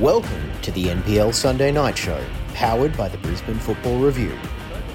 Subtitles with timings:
[0.00, 4.30] Welcome to the NPL Sunday Night Show, powered by the Brisbane Football Review.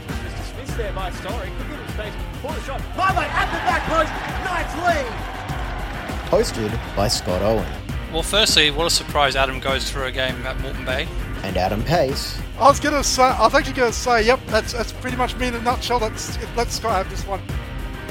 [0.08, 0.54] Mr.
[0.56, 1.52] Smith's there by Story.
[1.60, 2.82] Could give him space shot.
[2.98, 4.12] Marley at the back post.
[4.44, 6.72] Nice lead.
[6.72, 7.72] Hosted by Scott Owen
[8.12, 11.08] Well, firstly, what a surprise Adam goes through a game at Moreton Bay.
[11.44, 12.42] and Adam Pace.
[12.58, 15.50] I was gonna say, I was actually gonna say, yep, that's that's pretty much me
[15.50, 16.00] in a nutshell.
[16.00, 17.42] Let's let Scott have this one.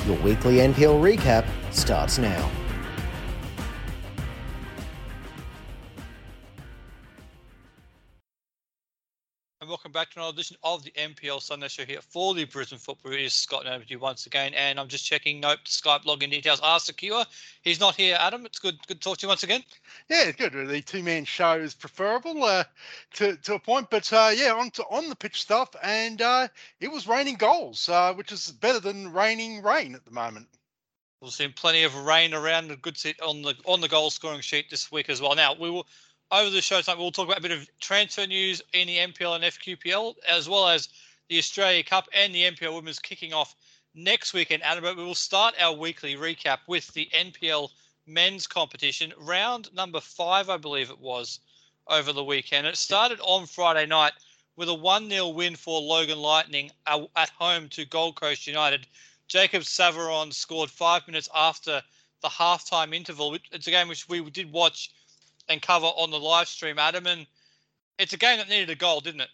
[0.06, 2.48] Your weekly NPL recap starts now.
[10.04, 12.78] And welcome back to another edition of the NPL Sunday Show here for the Brisbane
[12.78, 13.30] Football Review.
[13.30, 15.40] Scott over to you once again, and I'm just checking.
[15.40, 17.24] Nope, Skype login details are secure.
[17.62, 18.44] He's not here, Adam.
[18.44, 19.62] It's good, good to talk to you once again.
[20.10, 20.52] Yeah, it's good.
[20.68, 22.64] The two man show is preferable uh,
[23.14, 26.48] to to a point, but uh, yeah, on to on the pitch stuff, and uh,
[26.80, 30.48] it was raining goals, uh, which is better than raining rain at the moment.
[31.22, 34.42] We've seen plenty of rain around a good seat on the on the goal scoring
[34.42, 35.34] sheet this week as well.
[35.34, 35.86] Now we will
[36.34, 39.36] over the show tonight we'll talk about a bit of transfer news in the NPL
[39.36, 40.88] and FQPL as well as
[41.28, 43.54] the Australia Cup and the NPL Women's kicking off
[43.94, 44.60] next weekend.
[44.64, 47.68] Adam, but we will start our weekly recap with the NPL
[48.08, 51.38] men's competition round number five, I believe it was,
[51.86, 52.66] over the weekend.
[52.66, 54.14] It started on Friday night
[54.56, 58.88] with a 1 0 win for Logan Lightning uh, at home to Gold Coast United.
[59.28, 61.80] Jacob Savaron scored five minutes after
[62.22, 63.38] the halftime interval.
[63.52, 64.90] It's a game which we did watch
[65.48, 67.06] and cover on the live stream, Adam.
[67.06, 67.26] And
[67.98, 69.30] it's a game that needed a goal, didn't it?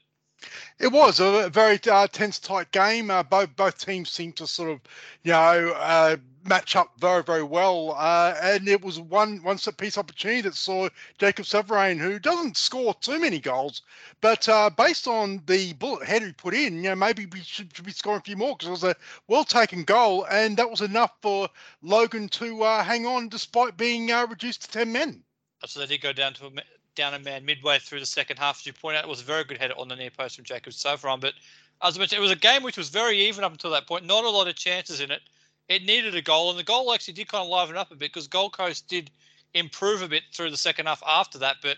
[0.79, 3.11] It was a very uh, tense, tight game.
[3.11, 4.81] Uh, both both teams seemed to sort of,
[5.23, 7.95] you know, uh, match up very, very well.
[7.99, 10.89] Uh, and it was one one set piece opportunity that saw
[11.19, 13.83] Jacob Severain, who doesn't score too many goals,
[14.23, 17.77] but uh, based on the bullet head he put in, you know, maybe we should,
[17.77, 18.97] should be scoring a few more because it was a
[19.29, 21.51] well taken goal, and that was enough for
[21.83, 25.23] Logan to uh, hang on despite being reduced to ten men.
[25.63, 26.51] Uh, so they did go down to a,
[26.95, 28.61] down a man midway through the second half.
[28.61, 30.45] As you point out, it was a very good header on the near post from
[30.45, 31.21] Jacob Savaron.
[31.21, 31.35] But
[31.83, 34.05] as I mentioned, it was a game which was very even up until that point.
[34.05, 35.23] Not a lot of chances in it.
[35.69, 38.13] It needed a goal, and the goal actually did kind of liven up a bit
[38.13, 39.11] because Gold Coast did
[39.55, 41.57] improve a bit through the second half after that.
[41.63, 41.77] But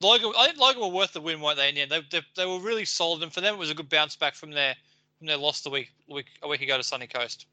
[0.00, 1.68] Logan, I think Logan were worth the win, weren't they?
[1.68, 3.74] In the end, they, they, they were really solid, and for them, it was a
[3.74, 4.74] good bounce back from their
[5.18, 7.46] from their loss the week, week a week ago to Sunny Coast.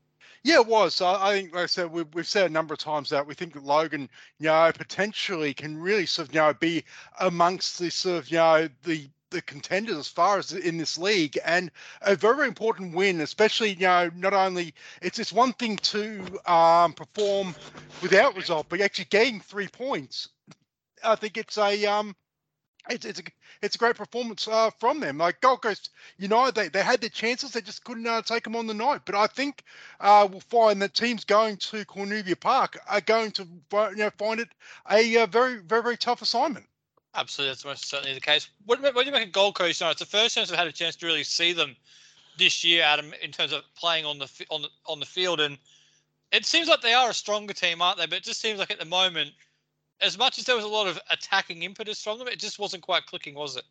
[0.43, 1.01] Yeah, it was.
[1.01, 3.33] I, I think, like I said, we've, we've said a number of times that we
[3.33, 4.09] think that Logan,
[4.39, 6.83] you know, potentially can really sort of, you know, be
[7.19, 11.37] amongst the sort of, you know, the the contenders as far as in this league
[11.43, 11.71] and
[12.03, 16.23] a very, very important win especially you know not only it's it's one thing to
[16.45, 17.53] um, perform
[18.01, 20.29] without result but actually getting three points
[21.03, 22.15] i think it's a um
[22.89, 23.23] it's, it's a
[23.61, 25.17] it's a great performance uh, from them.
[25.17, 28.55] Like Gold Coast United, they, they had their chances, they just couldn't uh, take them
[28.55, 29.01] on the night.
[29.05, 29.63] But I think
[29.99, 34.39] uh, we'll find that teams going to Cornubia Park are going to you know find
[34.39, 34.49] it
[34.91, 36.65] a uh, very very very tough assignment.
[37.15, 38.49] Absolutely, that's most certainly the case.
[38.65, 40.01] What, what do you make of Gold Coast United?
[40.01, 41.75] It's the first chance I've had a chance to really see them
[42.37, 45.57] this year, Adam, in terms of playing on the on the on the field, and
[46.31, 48.05] it seems like they are a stronger team, aren't they?
[48.05, 49.31] But it just seems like at the moment,
[50.01, 52.83] as much as there was a lot of attacking impetus from them, it just wasn't
[52.83, 53.63] quite clicking, was it?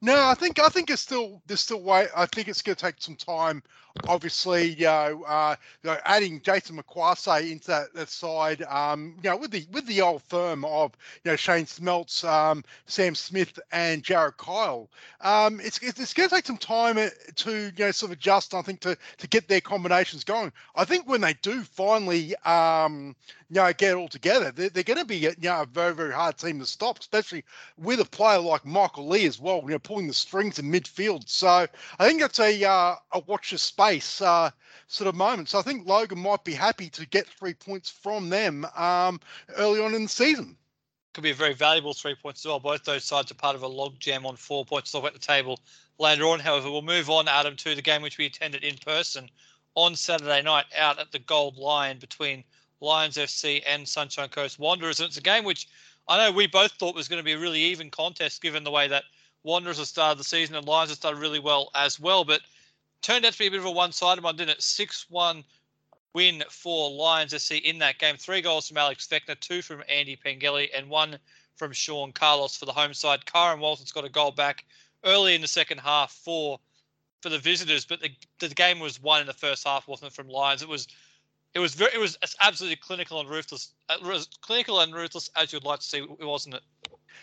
[0.00, 2.08] No, I think I think it's still there's still way.
[2.14, 3.62] I think it's going to take some time.
[4.08, 9.30] Obviously, you know, uh, you know adding Jason McQuarrie into that, that side, um, you
[9.30, 10.92] know, with the with the old firm of
[11.24, 16.28] you know Shane Smeltz, um, Sam Smith, and Jared Kyle, um, it's it's, it's going
[16.28, 18.52] to take some time uh, to you know sort of adjust.
[18.52, 20.52] I think to to get their combinations going.
[20.74, 23.14] I think when they do finally, um,
[23.50, 26.12] you know, get all together, they're, they're going to be you know a very very
[26.12, 27.44] hard team to stop, especially
[27.78, 29.60] with a player like Michael Lee as well.
[29.64, 31.28] You know, pulling the strings in midfield.
[31.28, 31.66] So
[31.98, 34.50] I think that's a uh, a watch your space uh,
[34.86, 35.48] sort of moment.
[35.48, 39.20] So I think Logan might be happy to get three points from them um,
[39.56, 40.56] early on in the season.
[41.12, 42.58] Could be a very valuable three points as well.
[42.58, 45.60] Both those sides are part of a log jam on four points at the table
[45.98, 46.40] later on.
[46.40, 49.30] However, we'll move on, Adam, to the game which we attended in person
[49.76, 52.42] on Saturday night out at the Gold Lion between
[52.84, 55.00] Lions FC and Sunshine Coast Wanderers.
[55.00, 55.68] And it's a game which
[56.06, 58.70] I know we both thought was going to be a really even contest given the
[58.70, 59.04] way that
[59.42, 62.24] Wanderers have started the season and Lions have started really well as well.
[62.24, 62.42] But
[63.02, 64.62] turned out to be a bit of a one-sided one, didn't it?
[64.62, 65.44] Six-one
[66.14, 68.16] win for Lions FC in that game.
[68.16, 71.18] Three goals from Alex Fechner, two from Andy Pengelly, and one
[71.56, 73.26] from Sean Carlos for the home side.
[73.26, 74.64] Karen Walton's got a goal back
[75.04, 76.58] early in the second half for
[77.20, 80.14] for the visitors, but the, the game was won in the first half, wasn't it,
[80.14, 80.60] from Lions?
[80.60, 80.88] It was
[81.54, 85.64] it was very it was absolutely clinical and ruthless, uh, clinical and ruthless as you'd
[85.64, 86.62] like to see, wasn't it?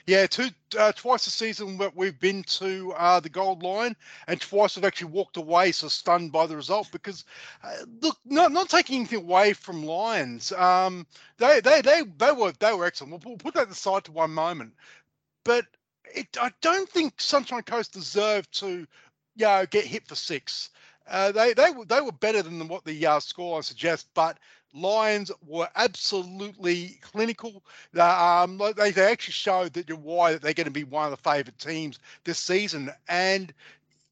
[0.08, 0.50] Yeah, two
[0.80, 3.96] uh, twice a season we've been to uh, the Gold Line,
[4.28, 6.90] and twice we've actually walked away so stunned by the result.
[6.92, 7.26] Because
[7.64, 11.06] uh, look, not not taking anything away from Lions, um,
[11.38, 13.12] they they they they were they were excellent.
[13.12, 14.74] We'll, we'll put that aside to one moment.
[15.44, 15.66] but
[16.16, 18.70] it, I don't think Sunshine Coast deserved to,
[19.36, 20.70] you know, get hit for six.
[21.08, 24.38] Uh, they they were they were better than what the uh, scoreline suggests, but
[24.74, 27.64] Lions were absolutely clinical.
[28.00, 31.12] Um, they, they actually showed that you why that they're going to be one of
[31.12, 33.54] the favourite teams this season, and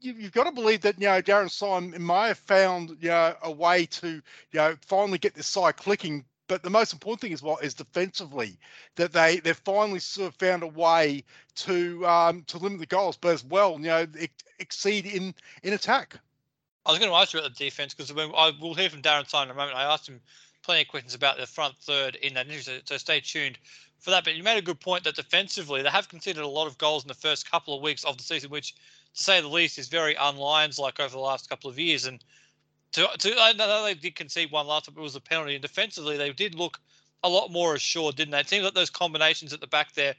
[0.01, 3.35] you, have got to believe that you know Darren Simon may have found you know
[3.43, 4.21] a way to you
[4.53, 6.25] know finally get this side clicking.
[6.47, 8.57] But the most important thing is what is defensively
[8.95, 11.23] that they they finally sort of found a way
[11.57, 14.05] to um, to limit the goals, but as well you know
[14.59, 15.33] exceed in
[15.63, 16.19] in attack.
[16.89, 19.29] I was going to ask you about the defense because I will hear from Darren
[19.29, 19.77] Simon in a moment.
[19.77, 20.19] I asked him
[20.63, 23.59] plenty of questions about the front third in that interview, so, so stay tuned
[23.99, 24.23] for that.
[24.23, 27.03] But you made a good point that defensively they have conceded a lot of goals
[27.03, 29.87] in the first couple of weeks of the season, which to say the least, is
[29.87, 32.05] very unlions like over the last couple of years.
[32.05, 32.23] And
[32.93, 35.53] to, to I know they did concede one last time, but it was a penalty.
[35.53, 36.79] And defensively, they did look
[37.23, 38.39] a lot more assured, didn't they?
[38.39, 40.15] It seems like those combinations at the back there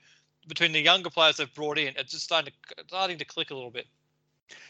[0.47, 3.55] between the younger players they've brought in, it's just starting to starting to click a
[3.55, 3.87] little bit.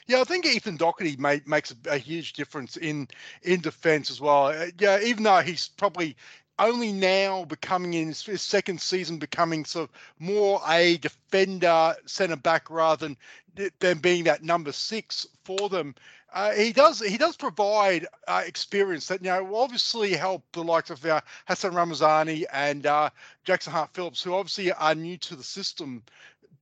[0.06, 3.08] Yeah, I think Ethan Docherty made, makes a, a, huge difference in
[3.42, 4.46] in defence as well.
[4.46, 6.16] Uh, yeah, even though he's probably
[6.58, 12.70] only now becoming in his second season, becoming sort of more a defender centre back
[12.70, 13.08] rather
[13.54, 15.94] than than being that number six for them.
[16.32, 20.90] Uh, he does he does provide uh, experience that you know obviously help the likes
[20.90, 23.10] of uh, Hassan Ramazani and uh,
[23.42, 26.02] Jackson Hart Phillips, who obviously are new to the system.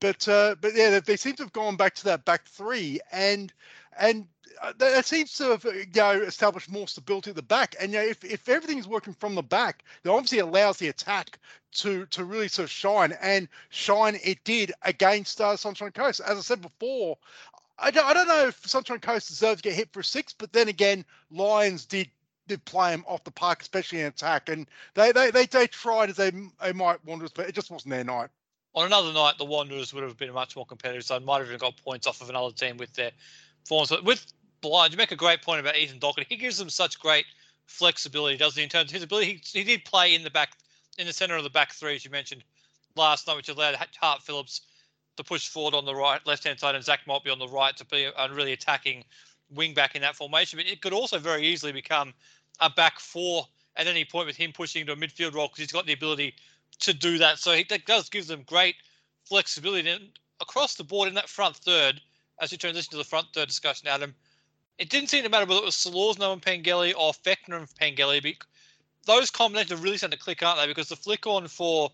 [0.01, 3.53] But uh, but yeah, they seem to have gone back to that back three, and
[3.99, 4.27] and
[4.63, 7.75] uh, that seems to have you know established more stability at the back.
[7.81, 10.89] And you know, if if everything is working from the back, that obviously allows the
[10.89, 11.39] attack
[11.73, 13.13] to to really sort of shine.
[13.21, 16.21] And shine it did against uh, Sunshine Coast.
[16.21, 17.19] As I said before,
[17.79, 20.33] I don't I don't know if Sunshine Coast deserves to get hit for a six,
[20.33, 22.09] but then again, Lions did
[22.47, 26.11] did play him off the park, especially in attack, and they they they, they tried
[26.11, 26.31] as they
[26.63, 28.31] they might want to, but it just wasn't their night.
[28.79, 31.49] On another night, the Wanderers would have been much more competitive, so I might have
[31.49, 33.11] even got points off of another team with their
[33.65, 33.89] forms.
[33.89, 34.25] But with
[34.61, 36.27] Blind, you make a great point about Ethan Docherty.
[36.29, 37.25] He gives them such great
[37.67, 38.63] flexibility, doesn't he?
[38.63, 40.51] In terms of his ability, he, he did play in the back,
[40.97, 42.45] in the center of the back three, as you mentioned
[42.95, 44.61] last night, which allowed Hart Phillips
[45.17, 47.77] to push forward on the right, left hand side, and Zach Maltby on the right
[47.79, 49.03] to be a really attacking
[49.53, 50.57] wing back in that formation.
[50.57, 52.15] But it could also very easily become
[52.61, 55.73] a back four at any point with him pushing into a midfield role because he's
[55.73, 56.37] got the ability
[56.81, 57.39] to do that.
[57.39, 58.77] So he, that does give them great
[59.25, 59.89] flexibility.
[59.89, 60.11] And
[60.41, 62.01] across the board in that front third,
[62.41, 64.15] as we transition to the front third discussion, Adam,
[64.79, 68.39] it didn't seem to matter whether it was Solorzano and Pengelly or Fechner and Pengelly.
[69.07, 70.67] Those combinations are really starting to click, aren't they?
[70.67, 71.91] Because the flick on for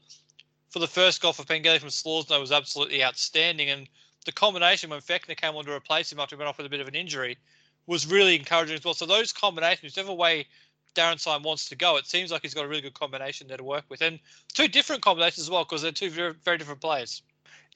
[0.70, 3.88] for the first goal for Pengelly from Solorzano was absolutely outstanding, and
[4.26, 6.70] the combination when Fechner came on to replace him after he went off with a
[6.70, 7.38] bit of an injury
[7.86, 8.94] was really encouraging as well.
[8.94, 10.46] So those combinations, whichever way
[10.94, 13.56] Darren Simon wants to go, it seems like he's got a really good combination there
[13.56, 14.18] to work with, and
[14.52, 17.22] two different combinations as well because they're two very, very different players.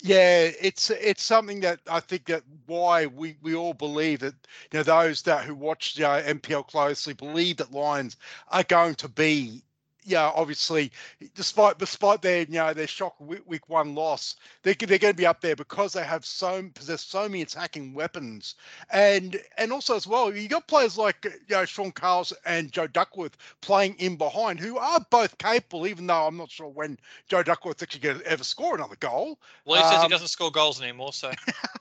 [0.00, 4.34] Yeah, it's it's something that I think that why we, we all believe that
[4.72, 8.16] you know those that who watch you uh, know, NPL closely believe that Lions
[8.48, 9.64] are going to be
[10.08, 10.90] yeah, obviously,
[11.34, 15.26] despite despite their you know their shock week one loss, they they're going to be
[15.26, 18.54] up there because they have so possess so many attacking weapons,
[18.90, 22.86] and and also as well, you got players like you know Sean Carls and Joe
[22.86, 25.86] Duckworth playing in behind, who are both capable.
[25.86, 26.98] Even though I'm not sure when
[27.28, 29.38] Joe Duckworth actually going to ever score another goal.
[29.66, 31.30] Well, he um, says he um, doesn't score goals anymore, so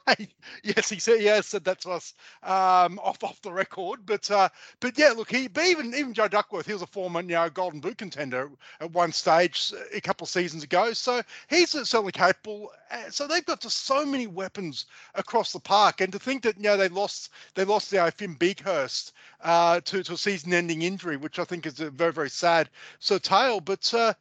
[0.64, 4.50] yes, he said yeah said that to us um, off off the record, but uh,
[4.82, 7.50] but yeah, look, he but even even Joe Duckworth, he was a former you know
[7.50, 8.50] Golden Boot contender contender
[8.82, 10.94] at one stage a couple of seasons ago.
[10.94, 12.72] So he's certainly capable.
[13.10, 16.64] So they've got just so many weapons across the park, and to think that you
[16.64, 21.40] know they lost they lost know, Finn Beekhurst uh, to to a season-ending injury, which
[21.40, 22.70] I think is a very very sad
[23.00, 23.60] sort of tale.
[23.60, 24.14] But uh,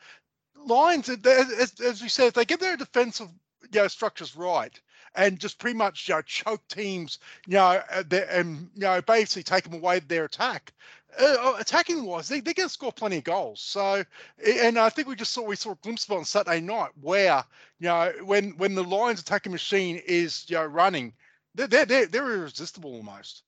[0.67, 3.29] Lions, as, as we said, if they get their defensive
[3.73, 4.79] you know, structures right
[5.15, 9.65] and just pretty much you know, choke teams, you know, and you know basically take
[9.65, 10.73] them away their attack.
[11.19, 13.61] Uh, uh, attacking wise, they, they're going to score plenty of goals.
[13.61, 14.05] So,
[14.47, 16.91] and I think we just saw we saw a glimpse of it on Saturday night
[17.01, 17.43] where
[17.79, 21.15] you know when when the Lions attacking machine is you know running,
[21.55, 23.45] they're they're they're, they're irresistible almost.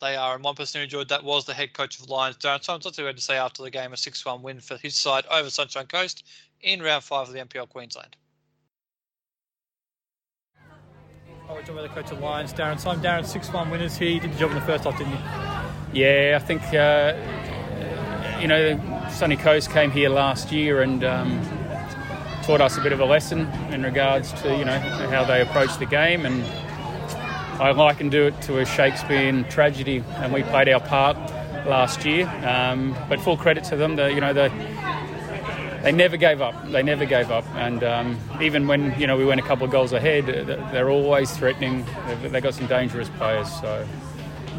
[0.00, 2.64] They are, and one person who enjoyed that was the head coach of Lions, Darren
[2.64, 2.84] Simons.
[2.84, 5.24] That's what he had to say after the game, a 6-1 win for his side
[5.30, 6.24] over Sunshine Coast
[6.62, 8.16] in round five of the NPL Queensland.
[11.50, 13.04] Oh, we're talking about the coach of Lions, Darren Simon.
[13.04, 14.08] Darren, 6-1 winners here.
[14.08, 15.59] You did the job in the first half, didn't you?
[15.92, 17.14] Yeah, I think uh,
[18.40, 21.40] you know Sunny Coast came here last year and um,
[22.44, 23.40] taught us a bit of a lesson
[23.72, 26.44] in regards to you know how they approach the game, and
[27.60, 31.16] I liken do it to a Shakespearean tragedy, and we played our part
[31.66, 32.28] last year.
[32.46, 34.48] Um, but full credit to them, the, you know the
[35.82, 36.54] they never gave up.
[36.70, 39.72] They never gave up, and um, even when you know we went a couple of
[39.72, 41.84] goals ahead, they're always threatening.
[42.06, 43.50] They've, they've got some dangerous players.
[43.60, 43.86] So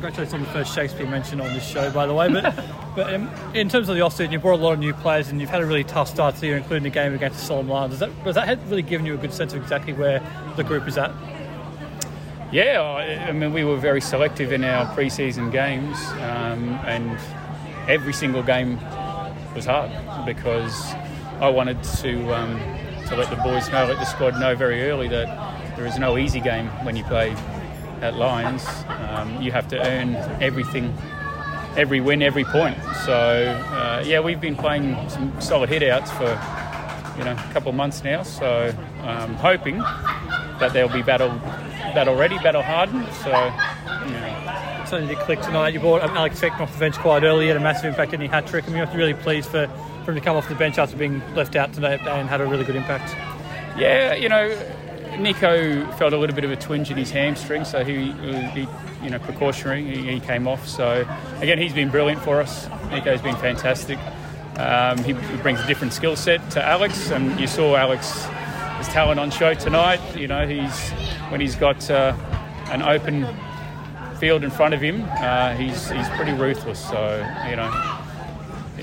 [0.02, 2.28] congratulations on the first Shakespeare mention on this show, by the way.
[2.28, 2.56] But
[2.96, 5.40] but um, in terms of the off-season, you brought a lot of new players, and
[5.40, 7.72] you've had a really tough start to the year, including the game against the Solomon
[7.72, 8.00] Lions.
[8.00, 10.20] Does that, has that really given you a good sense of exactly where
[10.56, 11.12] the group is at?
[12.52, 17.18] Yeah, I mean, we were very selective in our pre-season games, um, and
[17.88, 18.78] every single game
[19.54, 19.92] was hard
[20.26, 20.94] because
[21.40, 22.60] I wanted to um,
[23.08, 26.18] to let the boys know, let the squad know very early that there is no
[26.18, 27.36] easy game when you play
[28.02, 28.66] at Lions.
[28.88, 30.94] Um, you have to earn everything,
[31.78, 32.78] every win, every point.
[33.06, 33.14] So
[33.72, 36.30] uh, yeah, we've been playing some solid hitouts for
[37.18, 38.24] you know a couple of months now.
[38.24, 41.30] So um, hoping that they'll be battle
[41.94, 43.08] battle ready, battle hardened.
[43.24, 43.30] So.
[44.06, 44.42] You know,
[44.92, 45.74] Something to click tonight.
[45.74, 48.30] You brought Alex Fechner off the bench quite early, had a massive impact in your
[48.30, 49.68] hat trick, and you're really pleased for,
[50.04, 52.46] for him to come off the bench after being left out tonight and had a
[52.46, 53.16] really good impact.
[53.80, 54.50] Yeah, you know,
[55.20, 58.12] Nico felt a little bit of a twinge in his hamstring, so he,
[58.54, 58.68] he
[59.04, 59.84] you know, precautionary.
[59.84, 60.68] He, he, came off.
[60.68, 61.08] So
[61.40, 62.68] again, he's been brilliant for us.
[62.90, 64.00] Nico's been fantastic.
[64.58, 68.28] Um, he, brings a different skill set to Alex, and you saw Alex's
[68.90, 70.00] talent on show tonight.
[70.16, 70.90] You know, he's
[71.30, 72.16] when he's got uh,
[72.70, 73.28] an open
[74.22, 76.80] field in front of him, uh, he's he's pretty ruthless.
[76.80, 77.18] So
[77.50, 77.72] you know,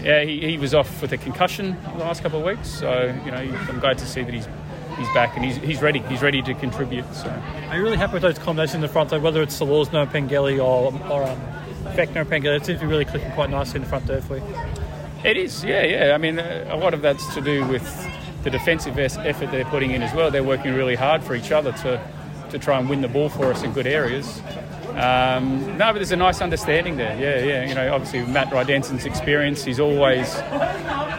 [0.02, 2.68] yeah, he, he was off with a concussion the last couple of weeks.
[2.68, 4.48] So you know, I'm glad to see that he's
[4.98, 6.00] he's back and he's, he's ready.
[6.00, 7.04] He's ready to contribute.
[7.14, 7.28] So,
[7.68, 10.58] are you really happy with those combinations in the front, though, whether it's Solorzano Pengelly
[10.58, 11.40] or, or um,
[11.94, 12.56] Fechner and Pengelly?
[12.56, 14.44] It seems to be really clicking quite nicely in the front there for you.
[15.24, 16.14] It is, yeah, yeah.
[16.14, 17.84] I mean, uh, a lot of that's to do with
[18.44, 20.30] the defensive effort they're putting in as well.
[20.30, 22.00] They're working really hard for each other to,
[22.50, 24.40] to try and win the ball for us in good areas.
[24.98, 27.16] Um, no, but there's a nice understanding there.
[27.18, 27.68] Yeah, yeah.
[27.68, 30.34] You know, obviously Matt Rydensen's experience, he's always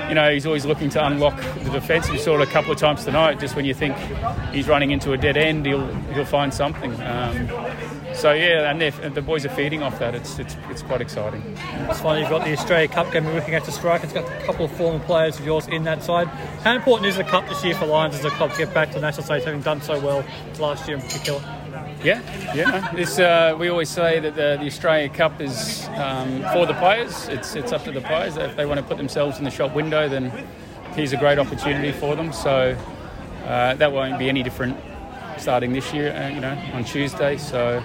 [0.09, 2.09] you know, he's always looking to unlock the defence.
[2.09, 3.39] We saw it a couple of times tonight.
[3.39, 3.95] Just when you think
[4.51, 6.91] he's running into a dead end, he'll he'll find something.
[7.01, 7.47] Um,
[8.13, 8.81] so yeah, and
[9.15, 10.15] the boys are feeding off that.
[10.15, 11.41] It's it's, it's quite exciting.
[11.89, 13.25] It's funny you've got the Australia Cup game.
[13.25, 14.03] We're looking at the strike.
[14.03, 16.27] It's got a couple of former players of yours in that side.
[16.63, 18.91] How important is the cup this year for Lions as a club to get back
[18.91, 20.25] to national stage, having done so well
[20.59, 21.58] last year in particular?
[22.03, 22.21] Yeah,
[22.55, 22.95] yeah.
[22.95, 27.27] It's, uh, we always say that the, the Australia Cup is um, for the players.
[27.27, 28.37] It's it's up to the players.
[28.37, 30.31] If they want to put themselves in the shop window, then
[30.93, 32.31] here's a great opportunity for them.
[32.31, 32.77] So
[33.45, 34.77] uh, that won't be any different
[35.37, 36.13] starting this year.
[36.13, 37.37] Uh, you know, on Tuesday.
[37.37, 37.83] So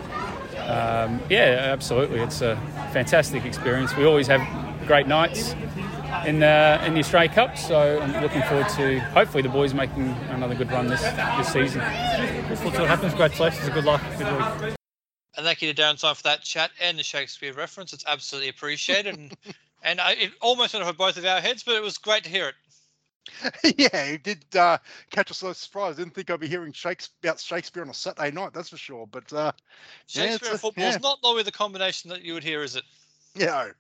[0.68, 2.21] um, yeah, absolutely.
[2.21, 2.56] It's a
[2.92, 3.97] fantastic experience.
[3.97, 4.42] We always have
[4.87, 5.56] great nights
[6.26, 7.56] in the in the Australia Cup.
[7.56, 11.80] So I'm looking forward to hopefully the boys making another good run this this season.
[12.49, 13.12] We'll see what happens.
[13.12, 13.68] Congratulations.
[13.68, 14.02] Good luck.
[14.18, 14.76] Good week.
[15.37, 17.92] And thank you to Darren Simon for that chat and the Shakespeare reference.
[17.92, 19.37] It's absolutely appreciated, and
[19.83, 22.30] and I, it almost went over both of our heads, but it was great to
[22.30, 22.54] hear it.
[23.78, 24.78] yeah, it did uh,
[25.11, 25.97] catch us a little surprise.
[25.97, 29.06] Didn't think I'd be hearing Shakespeare, about Shakespeare on a Saturday night, that's for sure.
[29.06, 29.52] But uh,
[30.06, 30.99] Shakespeare yeah, football is yeah.
[31.02, 32.85] not normally the combination that you would hear, is it?
[33.35, 33.71] Yeah,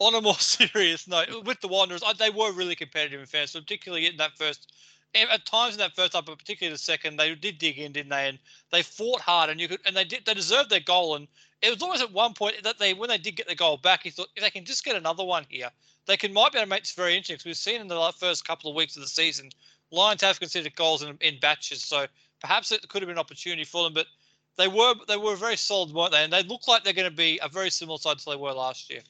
[0.00, 4.06] on a more serious note, with the Wanderers, they were really competitive in fairness, particularly
[4.06, 4.72] in that first.
[5.14, 7.92] Eh, at times in that first half, but particularly the second, they did dig in,
[7.92, 8.28] didn't they?
[8.28, 8.38] And
[8.70, 11.16] they fought hard, and you could, and they did, they deserved their goal.
[11.16, 11.26] And
[11.62, 14.04] it was always at one point that they, when they did get the goal back,
[14.04, 15.70] he thought if they can just get another one here,
[16.06, 17.34] they can might be able to make this very interesting.
[17.34, 19.50] Because we've seen in the first couple of weeks of the season,
[19.90, 22.06] Lions have considered goals in, in batches, so
[22.40, 23.92] perhaps it could have been an opportunity for them.
[23.92, 24.06] But
[24.56, 26.22] they were they were very solid, weren't they?
[26.22, 28.52] And they look like they're going to be a very similar side to they were
[28.52, 29.00] last year.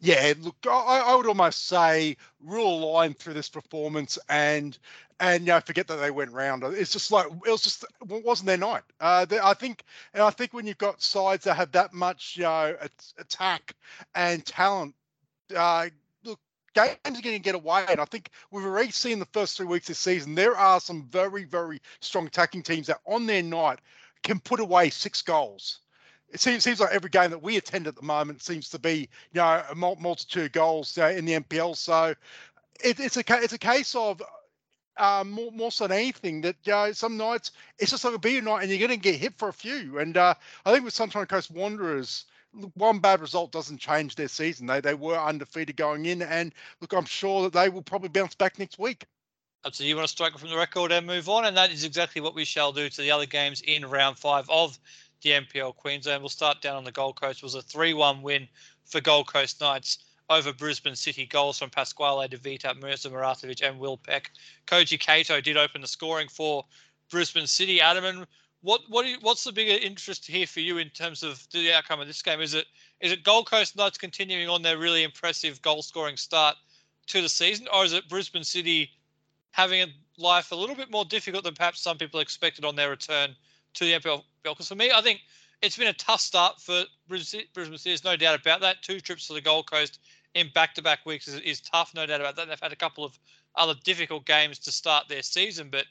[0.00, 4.78] Yeah, look, I, I would almost say rule a line through this performance and
[5.20, 6.62] and you know forget that they went round.
[6.64, 8.82] It's just like it was just wasn't their night.
[9.00, 12.36] Uh, they, I think, and I think when you've got sides that have that much
[12.36, 12.76] you know
[13.18, 13.74] attack
[14.14, 14.94] and talent,
[15.56, 15.88] uh,
[16.24, 16.38] look,
[16.74, 17.84] games are going to get away.
[17.88, 20.34] And I think we've already seen the first three weeks this season.
[20.34, 23.80] There are some very very strong attacking teams that on their night
[24.22, 25.80] can put away six goals
[26.30, 29.08] it seems, seems like every game that we attend at the moment seems to be,
[29.32, 31.76] you know, a multitude of goals uh, in the NPL.
[31.76, 32.14] So
[32.84, 34.22] it, it's a it's a case of
[34.98, 38.18] um, more, more so than anything that you know, some nights it's just like a
[38.18, 39.98] beer night and you're going to get hit for a few.
[39.98, 40.34] And uh,
[40.66, 42.24] I think with Sunshine Coast Wanderers,
[42.74, 44.66] one bad result doesn't change their season.
[44.66, 48.34] They they were undefeated going in, and look, I'm sure that they will probably bounce
[48.34, 49.06] back next week.
[49.72, 52.22] So you want to strike from the record and move on, and that is exactly
[52.22, 54.78] what we shall do to the other games in round five of
[55.22, 56.22] the NPL Queensland.
[56.22, 57.38] We'll start down on the Gold Coast.
[57.38, 58.48] It was a 3 1 win
[58.84, 59.98] for Gold Coast Knights
[60.30, 61.26] over Brisbane City.
[61.26, 64.30] Goals from Pasquale De Vita, Mirza Maratovic, and Will Peck.
[64.66, 66.64] Koji Kato did open the scoring for
[67.10, 67.80] Brisbane City.
[67.80, 68.26] Adam, and
[68.60, 72.00] what what you, what's the bigger interest here for you in terms of the outcome
[72.00, 72.40] of this game?
[72.40, 72.66] Is it
[73.00, 76.56] is it Gold Coast Knights continuing on their really impressive goal scoring start
[77.06, 78.90] to the season, or is it Brisbane City
[79.52, 79.86] having a
[80.18, 83.34] life a little bit more difficult than perhaps some people expected on their return
[83.78, 84.22] to the NPL?
[84.42, 85.20] Because for me, I think
[85.62, 87.44] it's been a tough start for Brisbane.
[87.54, 88.82] There's no doubt about that.
[88.82, 89.98] Two trips to the Gold Coast
[90.34, 92.48] in back-to-back weeks is, is tough, no doubt about that.
[92.48, 93.18] They've had a couple of
[93.56, 95.86] other difficult games to start their season, but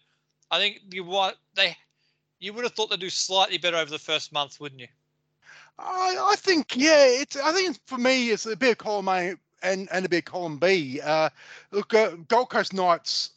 [0.51, 1.75] I think you what they
[2.39, 4.87] you would have thought they'd do slightly better over the first month, wouldn't you?
[5.79, 9.35] I, I think yeah, it's I think for me it's a bit of column A
[9.63, 11.01] and and a bit of column B.
[11.03, 11.29] Uh,
[11.71, 13.31] look, uh, Gold Coast Knights.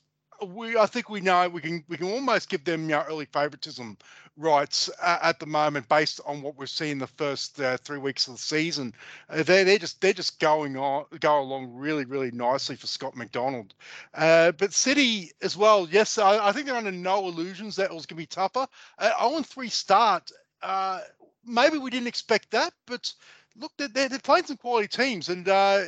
[0.46, 3.26] We I think we know we can we can almost give them you know, early
[3.26, 3.98] favouritism
[4.36, 8.26] rights uh, at the moment based on what we've seen the first uh, three weeks
[8.26, 8.94] of the season.
[9.28, 13.16] Uh, they're they're just they're just going on go along really really nicely for Scott
[13.16, 13.74] McDonald.
[14.14, 15.86] Uh, but City as well.
[15.90, 18.66] Yes, I, I, think they're under no illusions that it was going to be tougher.
[18.98, 20.30] Uh, 0 3 start.
[20.62, 21.00] Uh,
[21.44, 23.12] maybe we didn't expect that, but
[23.56, 25.82] look, they're, they're, playing some quality teams, and uh,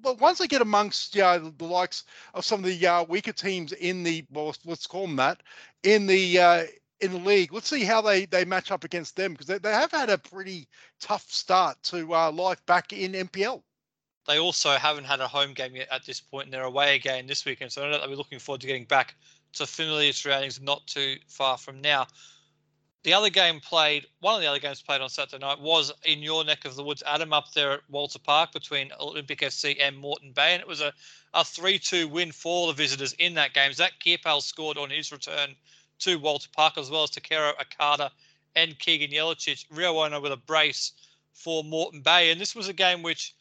[0.00, 2.04] but once they get amongst you know, the likes
[2.34, 5.42] of some of the uh, weaker teams in the well, let's call them that
[5.82, 6.64] in the uh,
[7.00, 9.72] in the league, let's see how they they match up against them because they, they
[9.72, 10.68] have had a pretty
[11.00, 13.62] tough start to uh, life back in NPL.
[14.28, 17.26] They also haven't had a home game yet at this point, and they're away again
[17.26, 17.72] this weekend.
[17.72, 19.16] So I know that we're looking forward to getting back
[19.54, 22.06] to familiar surroundings not too far from now.
[23.04, 26.22] The other game played, one of the other games played on Saturday night was in
[26.22, 29.96] your neck of the woods, Adam, up there at Walter Park between Olympic FC and
[29.96, 30.52] Moreton Bay.
[30.52, 30.92] And it was a,
[31.34, 33.72] a 3 2 win for the visitors in that game.
[33.72, 35.56] Zach Kierpal scored on his return
[36.00, 38.10] to Walter Park, as well as Takero Akata
[38.54, 39.64] and Keegan Jelicic.
[39.70, 40.92] Rio Ono with a brace
[41.32, 42.30] for Moreton Bay.
[42.30, 43.34] And this was a game which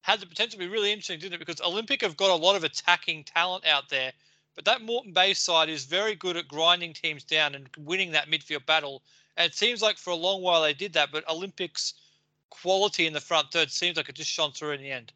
[0.00, 1.46] had the potential to be really interesting, didn't it?
[1.46, 4.12] Because Olympic have got a lot of attacking talent out there.
[4.56, 8.28] But that Moreton Bay side is very good at grinding teams down and winning that
[8.28, 9.02] midfield battle.
[9.36, 11.92] And it seems like for a long while they did that, but Olympics
[12.48, 15.12] quality in the front third seems like it just shone through in the end.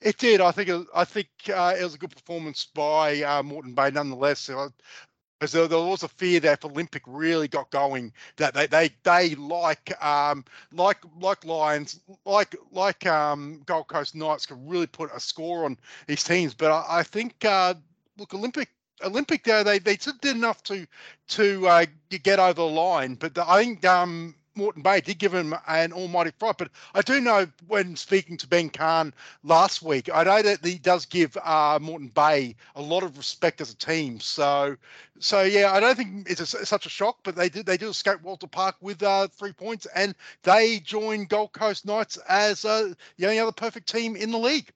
[0.00, 0.40] It did.
[0.40, 0.70] I think.
[0.94, 4.46] I think uh, it was a good performance by uh, Moreton Bay, nonetheless.
[4.46, 8.90] Because there, there, was a fear that if Olympic really got going, that they they
[9.04, 15.14] they like um like like Lions like like um Gold Coast Knights could really put
[15.14, 16.54] a score on these teams.
[16.54, 17.74] But I, I think uh,
[18.18, 18.68] look, Olympic
[19.02, 20.86] Olympic there, they they did enough to
[21.28, 21.86] to uh,
[22.22, 25.92] get over the line, but the, I think um, Moreton Bay did give him an
[25.92, 26.58] almighty fright.
[26.58, 30.78] But I do know when speaking to Ben Kahn last week, I know that he
[30.78, 34.18] does give uh, Moreton Bay a lot of respect as a team.
[34.20, 34.76] So,
[35.20, 37.18] so yeah, I don't think it's a, such a shock.
[37.22, 41.26] But they did they do escape Walter Park with uh, three points, and they join
[41.26, 44.70] Gold Coast Knights as uh, the only other perfect team in the league.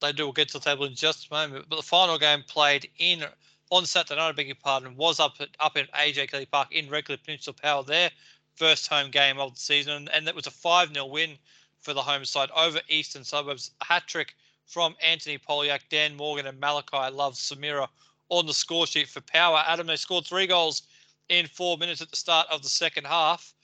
[0.00, 0.24] They do.
[0.24, 1.66] We'll get to the table in just a moment.
[1.68, 3.24] But the final game played in
[3.72, 6.68] on Saturday night, I beg your pardon, was up at up in AJ Kelly Park
[6.72, 8.10] in regular Peninsula Power, their
[8.54, 11.38] first home game of the season, and that was a 5 0 win
[11.80, 13.70] for the home side over Eastern Suburbs.
[13.80, 14.34] A hat trick
[14.66, 17.88] from Anthony Poliak, Dan Morgan, and Malachi Love Samira
[18.28, 19.64] on the score sheet for Power.
[19.66, 20.82] Adam, they scored three goals
[21.30, 23.54] in four minutes at the start of the second half.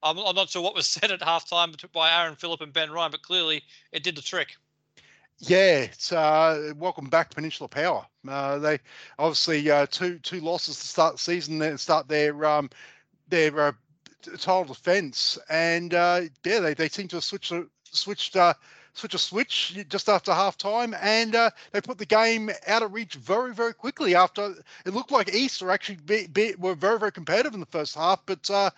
[0.00, 3.10] I'm, I'm not sure what was said at halftime by Aaron Phillip and Ben Ryan,
[3.10, 4.56] but clearly it did the trick.
[5.38, 8.06] Yeah, uh, welcome back Peninsula Power.
[8.26, 8.78] Uh, they
[9.18, 12.70] obviously uh, two two losses to start the season, then start their um,
[13.28, 13.72] their uh,
[14.38, 17.52] title defence, and uh, yeah, they, they seem to have switched
[17.84, 18.54] switched uh,
[18.94, 22.94] switch a switch just after half time, and uh, they put the game out of
[22.94, 24.14] reach very very quickly.
[24.14, 24.54] After
[24.86, 27.94] it looked like East were actually be, be, were very very competitive in the first
[27.94, 28.70] half, but uh,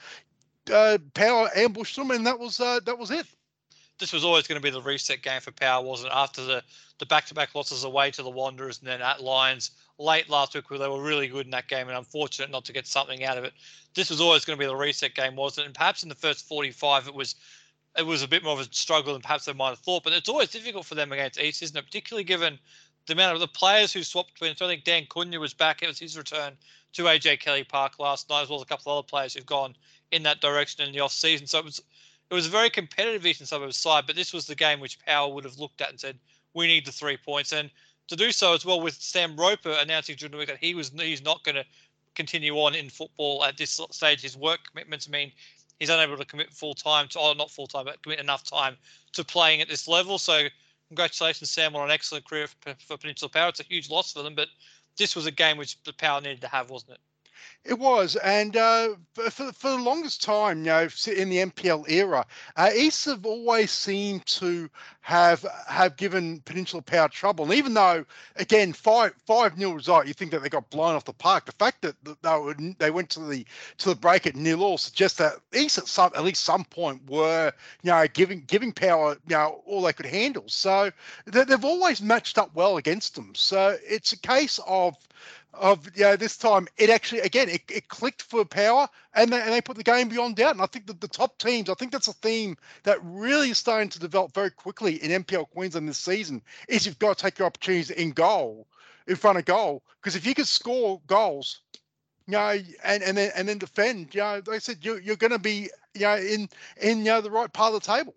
[0.72, 3.26] uh, Power ambushed them, and that was uh, that was it
[3.98, 6.16] this was always going to be the reset game for Power, wasn't it?
[6.16, 6.62] After the
[6.98, 10.80] the back-to-back losses away to the Wanderers and then at Lions late last week, where
[10.80, 13.44] they were really good in that game and unfortunate not to get something out of
[13.44, 13.52] it.
[13.94, 15.66] This was always going to be the reset game, wasn't it?
[15.66, 17.36] And perhaps in the first 45, it was
[17.96, 20.04] it was a bit more of a struggle than perhaps they might have thought.
[20.04, 21.84] But it's always difficult for them against East, isn't it?
[21.84, 22.58] Particularly given
[23.06, 24.54] the amount of the players who swapped between.
[24.56, 25.82] So I think Dan Cunha was back.
[25.82, 26.52] It was his return
[26.92, 29.46] to AJ Kelly Park last night, as well as a couple of other players who've
[29.46, 29.74] gone
[30.12, 31.46] in that direction in the off season.
[31.46, 31.82] So it was
[32.30, 35.32] it was a very competitive Eastern Suburbs side, but this was the game which Power
[35.32, 36.18] would have looked at and said,
[36.54, 37.70] "We need the three points." And
[38.08, 40.90] to do so as well, with Sam Roper announcing during the week that he was
[40.90, 41.64] he's not going to
[42.14, 44.20] continue on in football at this stage.
[44.20, 45.32] His work commitments mean
[45.78, 48.76] he's unable to commit full time to, oh, not full time, but commit enough time
[49.12, 50.18] to playing at this level.
[50.18, 50.48] So,
[50.88, 53.48] congratulations, Sam, on an excellent career for, for Peninsula Power.
[53.50, 54.48] It's a huge loss for them, but
[54.96, 57.00] this was a game which the Power needed to have, wasn't it?
[57.64, 62.24] It was, and uh, for, for, the longest time, you know, in the NPL era,
[62.56, 64.70] uh, East have always seemed to
[65.00, 67.44] have have given Peninsula Power trouble.
[67.44, 71.04] And even though, again, five five nil result, you think that they got blown off
[71.04, 71.44] the park.
[71.44, 73.44] The fact that they were, they went to the
[73.78, 77.02] to the break at nil all suggests that East at some at least some point
[77.10, 80.44] were you know giving giving Power you know all they could handle.
[80.46, 80.90] So
[81.26, 83.34] they, they've always matched up well against them.
[83.34, 84.96] So it's a case of
[85.60, 89.52] of yeah, this time it actually again it, it clicked for power and they, and
[89.52, 90.52] they put the game beyond doubt.
[90.52, 93.58] And I think that the top teams, I think that's a theme that really is
[93.58, 96.42] starting to develop very quickly in NPL Queensland this season.
[96.68, 98.66] Is you've got to take your opportunities in goal,
[99.06, 101.60] in front of goal, because if you can score goals,
[102.26, 105.32] you know, and and then and then defend, you know, like said, you you're going
[105.32, 106.48] to be you know in
[106.80, 108.14] in you know the right part of the table.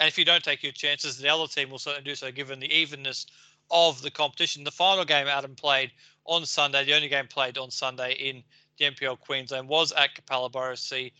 [0.00, 2.60] And if you don't take your chances, the other team will certainly do so, given
[2.60, 3.26] the evenness
[3.70, 4.64] of the competition.
[4.64, 5.90] The final game Adam played
[6.24, 8.42] on Sunday, the only game played on Sunday in
[8.78, 11.12] the NPL Queensland was at Capalaba C,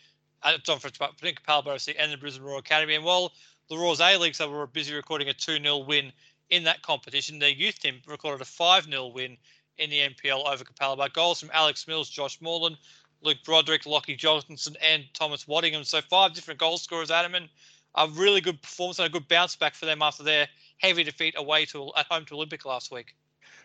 [0.42, 2.94] at French Park, between Capalaba C and the Brisbane Roar Academy.
[2.94, 3.32] And while
[3.68, 6.12] the Roars A League so were busy recording a 2 0 win
[6.50, 9.36] in that competition, their youth team recorded a 5 0 win
[9.78, 11.12] in the NPL over Capalaba.
[11.12, 12.76] Goals from Alex Mills, Josh Morland,
[13.22, 15.84] Luke Broderick, Lockie Johnson, and Thomas Waddingham.
[15.84, 17.48] So five different goal scorers, Adam, and
[17.94, 21.34] a really good performance and a good bounce back for them after their heavy defeat
[21.36, 23.14] away to at home to Olympic last week.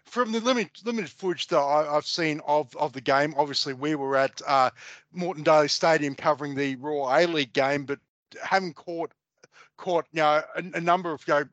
[0.08, 3.96] From the limited limited footage that I, have seen of, of the game, obviously we
[3.96, 4.72] were at uh,
[5.13, 8.00] Moreton Daily Stadium covering the Roar A League game, but
[8.41, 9.12] having caught
[9.78, 11.43] caught you know a, a number of you know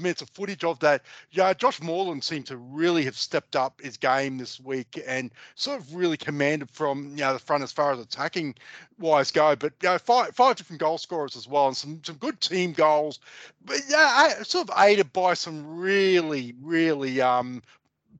[0.00, 1.02] minutes of footage of that.
[1.30, 5.80] Yeah, Josh Morland seemed to really have stepped up his game this week and sort
[5.80, 8.54] of really commanded from you know the front as far as attacking
[8.98, 9.56] wise go.
[9.56, 12.72] But you know, five five different goal scorers as well and some some good team
[12.72, 13.20] goals.
[13.64, 17.62] But yeah, sort of aided by some really really um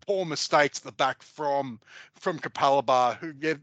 [0.06, 1.80] poor mistakes at the back from
[2.14, 3.54] from Capalaba, who yeah,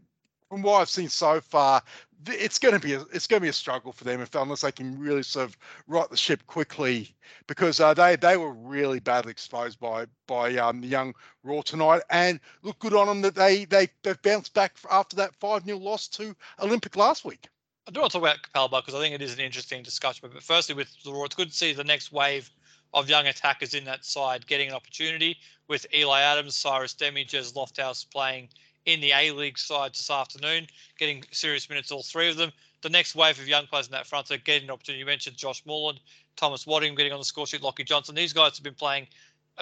[0.48, 1.82] from what I've seen so far,
[2.26, 4.62] it's going to be a, it's going to be a struggle for them if unless
[4.62, 7.14] they can really sort of right the ship quickly
[7.46, 12.02] because uh, they they were really badly exposed by by um, the young Roar tonight
[12.10, 15.78] and look good on them that they they they've bounced back after that five 0
[15.78, 17.48] loss to Olympic last week.
[17.86, 20.28] I do want to talk about Capalaba because I think it is an interesting discussion.
[20.32, 22.50] But firstly, with the Roar, it's good to see the next wave
[22.94, 25.36] of young attackers in that side getting an opportunity
[25.68, 28.48] with Eli Adams, Cyrus Dehmie, Jez Lofthouse playing
[28.88, 30.66] in the A League side this afternoon,
[30.98, 32.50] getting serious minutes, all three of them.
[32.80, 35.00] The next wave of young players in that front are getting an opportunity.
[35.00, 36.00] You mentioned Josh Morland,
[36.36, 38.14] Thomas Wadding getting on the score sheet, Lockie Johnson.
[38.14, 39.06] These guys have been playing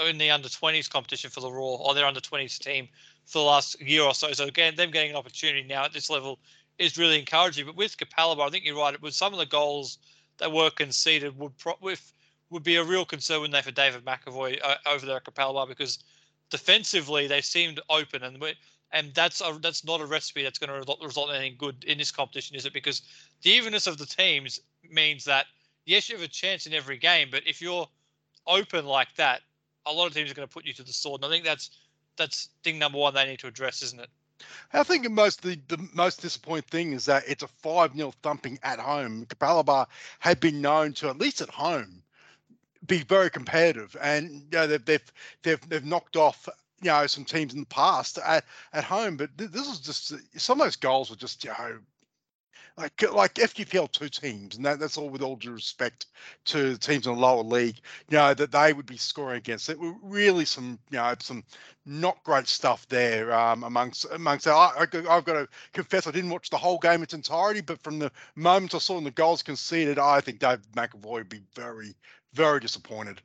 [0.06, 2.88] in the under 20s competition for the Roar or their under 20s team
[3.24, 4.30] for the last year or so.
[4.30, 6.38] So, again, them getting an opportunity now at this level
[6.78, 7.66] is really encouraging.
[7.66, 9.00] But with Capalaba, I think you're right.
[9.02, 9.98] With some of the goals
[10.38, 12.12] that were conceded, would pro- with
[12.50, 15.66] would be a real concern when they for David McAvoy uh, over there at Capalaba
[15.66, 15.98] because
[16.48, 18.40] defensively they seemed open and
[18.92, 21.98] and that's a, that's not a recipe that's going to result in anything good in
[21.98, 22.72] this competition, is it?
[22.72, 23.02] Because
[23.42, 25.46] the evenness of the teams means that
[25.86, 27.88] yes, you have a chance in every game, but if you're
[28.46, 29.40] open like that,
[29.86, 31.22] a lot of teams are going to put you to the sword.
[31.22, 31.70] And I think that's
[32.16, 34.08] that's thing number one they need to address, isn't it?
[34.72, 38.58] I think most the, the most disappointing thing is that it's a five 0 thumping
[38.62, 39.26] at home.
[39.26, 39.86] Capalaba
[40.18, 42.02] had been known to at least at home
[42.86, 46.48] be very competitive, and you know, they've, they've they've they've knocked off
[46.82, 50.12] you know some teams in the past at, at home, but th- this is just
[50.38, 51.78] some of those goals were just you know
[52.76, 56.06] like like FQPL two teams, and that, that's all with all due respect
[56.46, 59.70] to teams in the lower league, you know, that they would be scoring against.
[59.70, 61.42] It were really some, you know, some
[61.86, 64.46] not great stuff there um, amongst amongst.
[64.46, 67.62] I, I, I've got to confess, I didn't watch the whole game in its entirety,
[67.62, 71.42] but from the moment I saw the goals conceded, I think Dave McAvoy would be
[71.54, 71.94] very,
[72.34, 73.22] very disappointed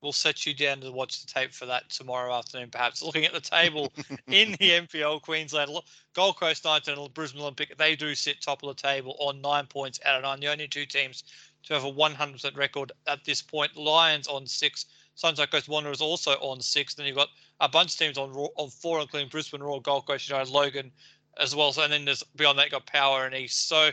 [0.00, 3.02] we'll set you down to watch the tape for that tomorrow afternoon, perhaps.
[3.08, 3.92] Looking at the table
[4.28, 5.70] in the NPL, Queensland,
[6.14, 9.66] Gold Coast Knights and Brisbane Olympic, they do sit top of the table on nine
[9.66, 10.40] points out of nine.
[10.40, 11.24] The only two teams
[11.64, 13.76] to have a 100% record at this point.
[13.76, 16.94] Lions on six, Sunshine Coast Wanderers also on six.
[16.94, 17.28] Then you've got
[17.60, 20.92] a bunch of teams on on four, including Brisbane Roar, Gold Coast United, Logan
[21.38, 21.72] as well.
[21.72, 23.68] So, and then there's beyond that, you've got Power and East.
[23.68, 23.90] So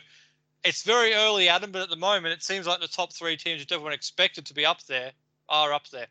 [0.64, 3.62] it's very early, Adam, but at the moment, it seems like the top three teams
[3.62, 5.12] that everyone expected to be up there
[5.50, 6.08] are up there.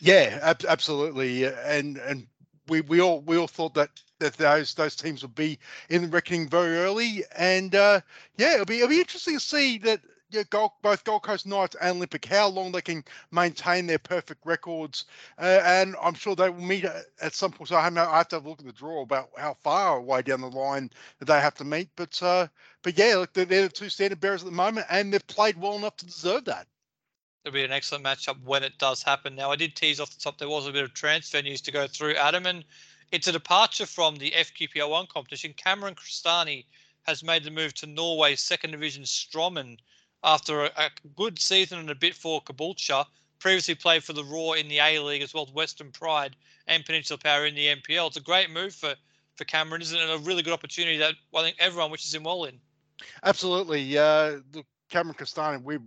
[0.00, 2.26] Yeah, ab- absolutely, and and
[2.68, 5.58] we, we all we all thought that that those those teams would be
[5.88, 8.00] in the reckoning very early, and uh,
[8.36, 11.74] yeah, it'll be it'll be interesting to see that yeah, Gold, both Gold Coast Knights
[11.80, 15.06] and Olympic, how long they can maintain their perfect records.
[15.38, 17.68] Uh, and I'm sure they will meet at some point.
[17.68, 19.54] So I have, no, I have to have a look at the draw about how
[19.54, 21.88] far away down the line they have to meet.
[21.96, 22.48] But uh,
[22.82, 25.56] but yeah, look, they're, they're the two standard bearers at the moment, and they've played
[25.56, 26.66] well enough to deserve that
[27.44, 29.34] it'll be an excellent matchup when it does happen.
[29.34, 31.72] Now, I did tease off the top there was a bit of transfer news to
[31.72, 32.14] go through.
[32.14, 32.64] Adam, and
[33.10, 35.54] It's a departure from the FQPL one competition.
[35.54, 36.66] Cameron Cristani
[37.04, 39.78] has made the move to Norway's second division Strømmen
[40.22, 43.06] after a, a good season and a bit for Caboolture.
[43.38, 46.84] Previously played for the Roar in the A League as well as Western Pride and
[46.84, 48.08] Peninsula Power in the NPL.
[48.08, 48.94] It's a great move for
[49.36, 50.10] for Cameron, isn't it?
[50.10, 52.58] A really good opportunity that I think everyone wishes him well in.
[53.22, 53.96] Absolutely.
[53.96, 54.38] Uh,
[54.88, 55.78] Cameron Cristani, we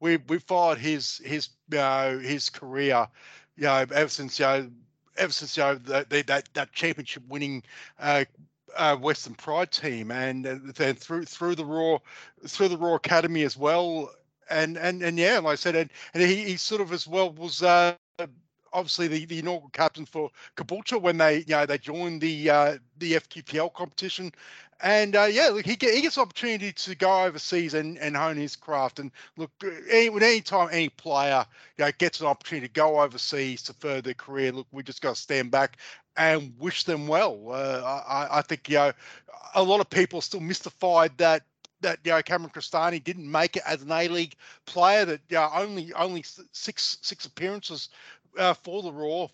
[0.00, 3.08] we we followed his his you know, his career,
[3.56, 4.70] you know, ever since you know,
[5.16, 7.62] ever since you know, the, the, that that championship winning
[7.98, 8.24] uh,
[8.76, 12.00] uh, Western Pride team, and then through through the Roar
[12.46, 14.10] through the Roar Academy as well,
[14.50, 17.30] and and and yeah, like I said, and, and he, he sort of as well
[17.32, 17.94] was uh,
[18.72, 22.78] obviously the, the inaugural captain for Caboolture when they you know they joined the uh,
[22.98, 24.32] the FQPL competition,
[24.82, 28.36] and uh, yeah, look, he, get, he gets opportunity to go overseas and, and hone
[28.36, 28.98] his craft.
[28.98, 29.50] And look,
[29.88, 31.46] any, any time any player
[31.78, 35.00] you know, gets an opportunity to go overseas to further their career, look, we just
[35.00, 35.78] got to stand back
[36.16, 37.38] and wish them well.
[37.50, 38.92] Uh, I, I think you know
[39.54, 41.42] a lot of people are still mystified that
[41.80, 44.34] that you know Cameron Cristani didn't make it as an A League
[44.66, 45.04] player.
[45.04, 47.88] That you know, only only six six appearances
[48.38, 49.30] uh, for the Roar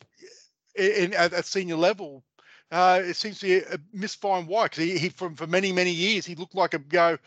[0.77, 2.25] in, at, at senior level.
[2.71, 5.91] Uh, it seems to be a misfind why because he, he from for many many
[5.91, 7.19] years he looked like a you know,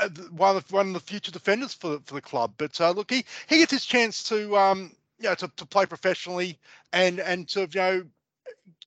[0.00, 2.52] uh, one of the, one of the future defenders for the, for the club.
[2.58, 5.86] But uh, look, he he gets his chance to um you know to, to play
[5.86, 6.58] professionally
[6.92, 8.04] and and to you know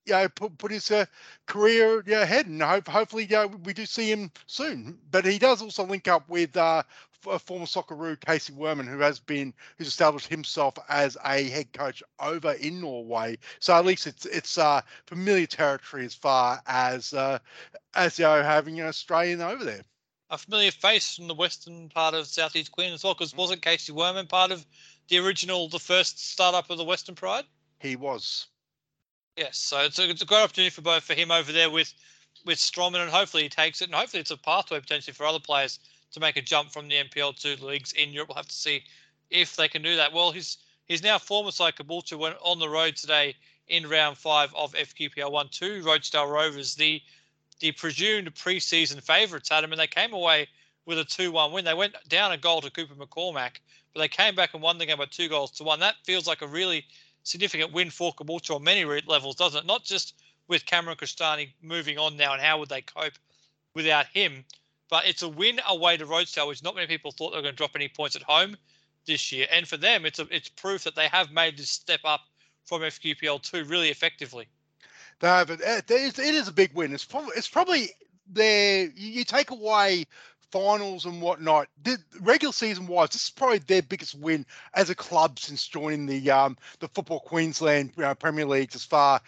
[0.06, 1.06] you know, put, put his uh,
[1.46, 4.98] career you know, ahead, and hope, hopefully, you know, we do see him soon.
[5.12, 6.84] But he does also link up with uh,
[7.28, 12.04] a former Socceroo Kasey Wehrman, who has been who's established himself as a head coach
[12.20, 13.38] over in Norway.
[13.60, 17.39] So at least it's it's uh, familiar territory as far as uh,
[17.96, 19.82] as you know having an Australian over there.
[20.30, 23.92] A familiar face from the western part of southeast Queensland as well, because wasn't Kasey
[23.92, 24.66] Wehrman part of
[25.08, 27.46] the original, the first startup of the Western Pride?
[27.80, 28.48] He was.
[29.36, 31.93] Yes, so it's a, it's a great opportunity for both for him over there with
[32.46, 35.39] with Strømmen, and hopefully he takes it, and hopefully it's a pathway potentially for other
[35.39, 35.80] players
[36.12, 38.30] to make a jump from the NPL to leagues in Europe.
[38.30, 38.84] We'll have to see
[39.30, 40.13] if they can do that.
[40.13, 43.36] Well, he's he's now former side Caboolture went on the road today
[43.67, 47.02] in round five of FQPL one two Rochedale Rovers, the
[47.60, 50.48] the presumed preseason favourites had them, and they came away
[50.86, 51.65] with a two one win.
[51.65, 53.56] They went down a goal to Cooper McCormack,
[53.93, 55.80] but they came back and won the game by two goals to one.
[55.80, 56.86] That feels like a really
[57.24, 59.66] significant win for Caboolture on many levels, doesn't it?
[59.66, 60.16] Not just
[60.48, 63.14] with Cameron Cristani moving on now, and how would they cope
[63.74, 64.46] without him?
[64.90, 67.54] But it's a win away to Rochedale, which not many people thought they were going
[67.54, 68.56] to drop any points at home
[69.06, 69.48] this year.
[69.52, 72.22] And for them, it's a, it's proof that they have made this step up
[72.66, 74.48] from FQPL two really effectively.
[75.20, 75.62] They have it.
[75.62, 76.94] Is, it is a big win.
[76.94, 77.90] It's probably it's probably
[78.28, 80.06] their you take away
[80.54, 81.68] finals and whatnot.
[81.82, 86.06] The regular season wise, this is probably their biggest win as a club since joining
[86.06, 89.20] the um, the Football Queensland you know, Premier League as far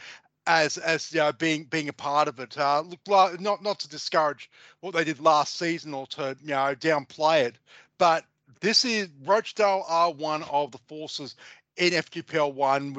[0.45, 2.55] as as you know, being being a part of it.
[2.55, 6.75] Uh, look, not not to discourage what they did last season or to you know
[6.75, 7.55] downplay it,
[7.97, 8.23] but
[8.59, 11.35] this is Rochedale are one of the forces
[11.75, 12.93] in FQPL one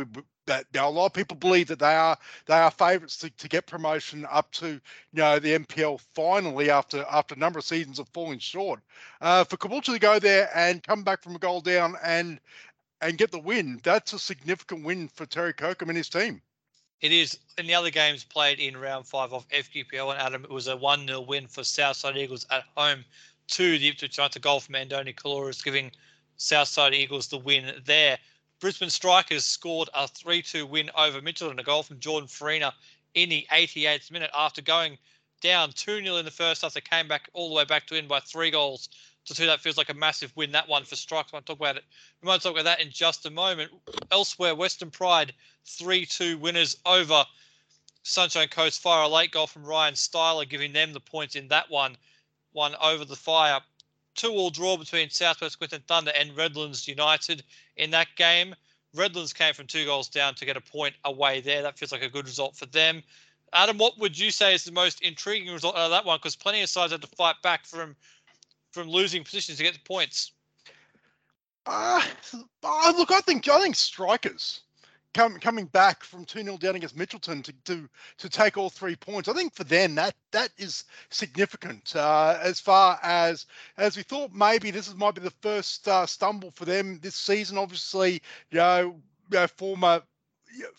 [0.47, 3.49] that now a lot of people believe that they are they are favourites to, to
[3.49, 4.81] get promotion up to you
[5.13, 8.81] know the NPL finally after after a number of seasons of falling short.
[9.21, 12.41] Uh, for Caboolture to go there and come back from a goal down and
[13.01, 16.41] and get the win, that's a significant win for Terry Kirkham and his team.
[17.03, 20.45] It is in the other games played in round five of FQPL and Adam.
[20.45, 23.05] It was a 1 0 win for Southside Eagles at home
[23.49, 25.93] to the Ipswich United Golf Mandoni Caloris, giving
[26.37, 28.19] Southside Eagles the win there.
[28.59, 32.73] Brisbane Strikers scored a 3 2 win over Mitchelton, a goal from Jordan Farina
[33.15, 34.97] in the 88th minute after going
[35.43, 36.73] down 2 0 in the first half.
[36.73, 38.89] They came back all the way back to win by three goals
[39.27, 39.47] to two.
[39.47, 40.53] That feels like a massive win.
[40.53, 41.33] That one for Strikers.
[41.33, 41.85] To talk about it.
[42.23, 43.73] We might talk about that in just a moment.
[44.11, 45.35] Elsewhere, Western Pride
[45.67, 47.27] 3 2 winners over
[48.05, 49.03] Sunshine Coast Fire.
[49.03, 51.99] A late goal from Ryan Styler, giving them the points in that one.
[52.53, 53.61] One over the Fire.
[54.17, 57.45] Two all draw between Southwest Queensland Thunder and Redlands United
[57.77, 58.55] in that game.
[58.95, 61.63] Redlands came from two goals down to get a point away there.
[61.63, 63.03] That feels like a good result for them.
[63.53, 66.19] Adam, what would you say is the most intriguing result out of that one?
[66.19, 67.95] Because plenty of sides had to fight back from
[68.73, 70.33] from losing positions to get the points?
[71.65, 72.03] Uh,
[72.63, 74.61] uh look, I think I think strikers
[75.17, 78.95] come, coming back from 2 0 down against Mitchelton to, to to take all three
[78.95, 79.29] points.
[79.29, 81.97] I think for them that that is significant.
[81.97, 83.47] Uh, as far as
[83.79, 87.15] as we thought, maybe this is, might be the first uh, stumble for them this
[87.15, 87.59] season.
[87.59, 89.01] Obviously, you know,
[89.57, 90.03] former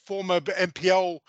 [0.06, 1.20] former NPL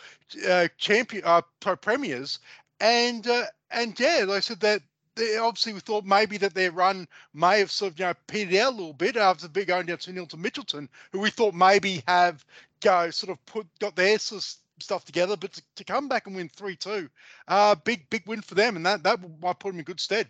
[0.49, 2.39] uh, champion uh, premiers,
[2.81, 4.83] and uh, and yeah, like I said that
[5.19, 8.55] they, obviously we thought maybe that their run may have sort of you know petered
[8.55, 11.31] out a little bit after the big going down 2 0 to Mitchelton, who we
[11.31, 12.45] thought maybe have
[12.81, 16.27] go sort of put got their sort of stuff together, but to, to come back
[16.27, 17.09] and win three two,
[17.49, 20.29] uh, big big win for them, and that that might put them in good stead.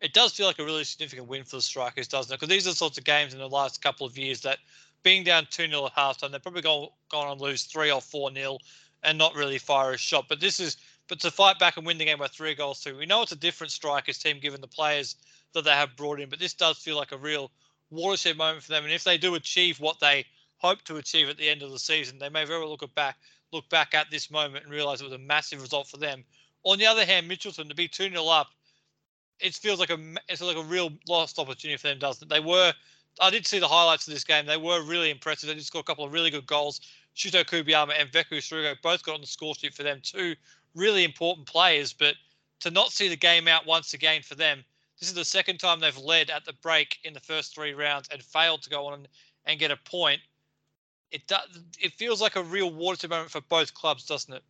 [0.00, 2.36] It does feel like a really significant win for the Strikers, doesn't it?
[2.36, 4.58] Because these are the sorts of games in the last couple of years that
[5.02, 8.32] being down 2 0 at halftime, they're probably going, going on lose 3 or 4
[8.32, 8.58] 0
[9.02, 10.26] and not really fire a shot.
[10.28, 10.76] But this is,
[11.08, 12.96] but to fight back and win the game by three goals too.
[12.96, 15.16] We know it's a different Strikers team given the players
[15.54, 17.50] that they have brought in, but this does feel like a real
[17.90, 18.84] watershed moment for them.
[18.84, 20.26] And if they do achieve what they
[20.58, 23.16] hope to achieve at the end of the season, they may very well look back
[23.52, 26.22] look back at this moment and realize it was a massive result for them.
[26.64, 28.48] On the other hand, Mitchelton to be 2 0 up,
[29.40, 32.28] it feels like a it's like a real lost opportunity for them, doesn't it?
[32.28, 32.72] They were
[33.20, 34.46] I did see the highlights of this game.
[34.46, 35.48] They were really impressive.
[35.48, 36.80] They did score a couple of really good goals.
[37.16, 40.00] Shuto Kubiyama and Veku Strugo both got on the score sheet for them.
[40.02, 40.36] Two
[40.74, 42.14] really important players, but
[42.60, 44.64] to not see the game out once again for them,
[45.00, 48.08] this is the second time they've led at the break in the first three rounds
[48.12, 49.06] and failed to go on
[49.46, 50.20] and get a point.
[51.10, 51.46] It does.
[51.80, 54.42] It feels like a real watershed moment for both clubs, doesn't it?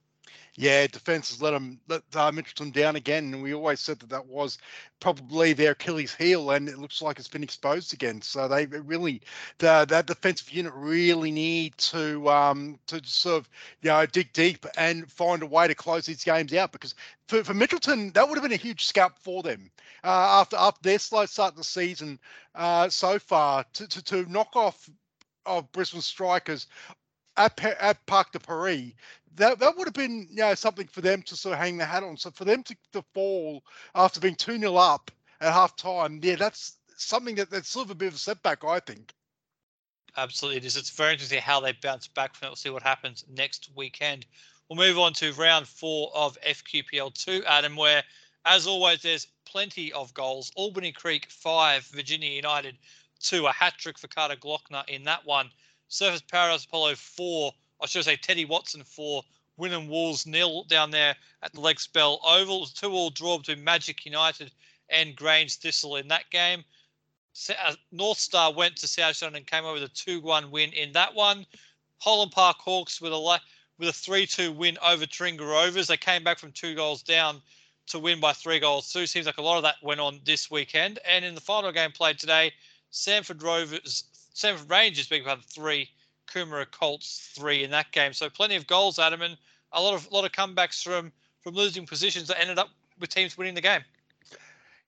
[0.57, 4.11] Yeah, defense has let them let uh, Mitchelton down again, and we always said that
[4.11, 4.59] that was
[4.99, 8.21] probably their Achilles heel, and it looks like it's been exposed again.
[8.21, 9.23] So they really,
[9.59, 13.49] the, that defensive unit really need to um, to sort of
[13.83, 16.95] you know dig deep and find a way to close these games out because
[17.29, 19.71] for, for Mitchelton that would have been a huge scalp for them
[20.03, 22.19] uh, after after their slow start of the season
[22.57, 24.91] uh, so far to, to to knock off
[25.49, 26.67] of Brisbane Strikers
[27.37, 28.93] at, at Parc de Paris,
[29.37, 31.87] that that would have been you know something for them to sort of hang their
[31.87, 32.17] hat on.
[32.17, 36.37] So for them to, to fall after being two 0 up at half time, yeah,
[36.37, 39.13] that's something that that's sort of a bit of a setback, I think.
[40.17, 40.77] Absolutely, it is.
[40.77, 42.49] It's very interesting how they bounce back from it.
[42.51, 44.27] We'll see what happens next weekend.
[44.69, 48.03] We'll move on to round four of FQPL two, Adam, where
[48.45, 50.51] as always there's plenty of goals.
[50.57, 52.77] Albany Creek five, Virginia United
[53.21, 55.51] two, a hat trick for Carter Glockner in that one.
[55.91, 57.53] Surfers Paradise Apollo four,
[57.83, 59.23] I should say Teddy Watson for
[59.59, 62.67] Wynnum Wolves nil down there at the Lex Bell Oval.
[62.67, 64.53] Two all draw between Magic United
[64.89, 66.65] and Grange Thistle in that game.
[67.51, 71.15] Uh, North Star went to South and came over with a 2-1 win in that
[71.15, 71.47] one.
[71.99, 73.41] Holland Park Hawks with a
[73.79, 75.87] with a 3-2 win over Taringa Rovers.
[75.87, 77.41] They came back from two goals down
[77.87, 78.93] to win by three goals.
[78.93, 80.99] Two seems like a lot of that went on this weekend.
[81.09, 82.53] And in the final game played today,
[82.93, 85.91] Samford Rovers, Samford Rangers, big part three,
[86.27, 88.13] Coomera Colts three in that game.
[88.13, 89.37] So plenty of goals, Adam, and
[89.73, 93.37] a lot of lot of comebacks from from losing positions that ended up with teams
[93.37, 93.83] winning the game.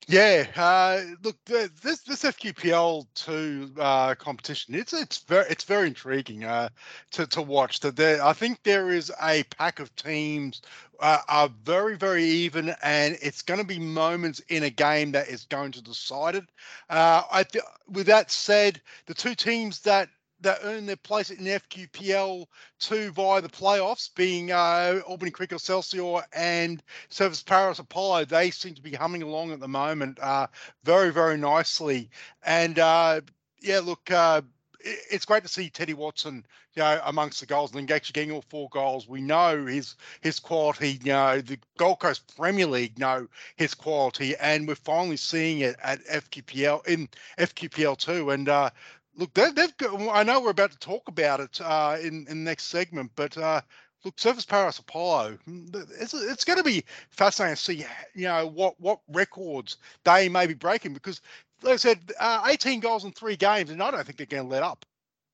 [0.07, 6.43] Yeah, uh, look, this this FQPL two uh, competition it's it's very it's very intriguing
[6.43, 6.69] uh,
[7.11, 7.81] to to watch.
[7.81, 10.63] That there, I think there is a pack of teams
[11.01, 15.27] uh, are very very even, and it's going to be moments in a game that
[15.29, 16.45] is going to decide it.
[16.89, 20.09] Uh, I th- with that said, the two teams that
[20.41, 22.45] that earn their place in FQPL
[22.79, 28.25] two via the playoffs, being uh, Albany Creek Excelsior and Surfers Paris Apollo.
[28.25, 30.47] They seem to be humming along at the moment uh,
[30.83, 32.09] very, very nicely.
[32.43, 33.21] And uh,
[33.61, 34.41] yeah, look, uh,
[34.83, 38.43] it's great to see Teddy Watson, you know, amongst the goals and actually getting all
[38.49, 39.07] four goals.
[39.07, 40.99] We know his his quality.
[41.03, 45.75] You know, the Gold Coast Premier League know his quality, and we're finally seeing it
[45.83, 48.31] at FQPL in FQPL two.
[48.31, 48.69] And uh,
[49.15, 52.49] look, they've, got, I know we're about to talk about it uh, in in the
[52.49, 53.61] next segment, but uh,
[54.03, 58.47] look, Surfers Paradise Apollo, mm, it's it's going to be fascinating to see, you know,
[58.47, 61.21] what what records they may be breaking because,
[61.63, 64.43] like I said, uh, 18 goals in three games, and I don't think they're going
[64.43, 64.85] to let up.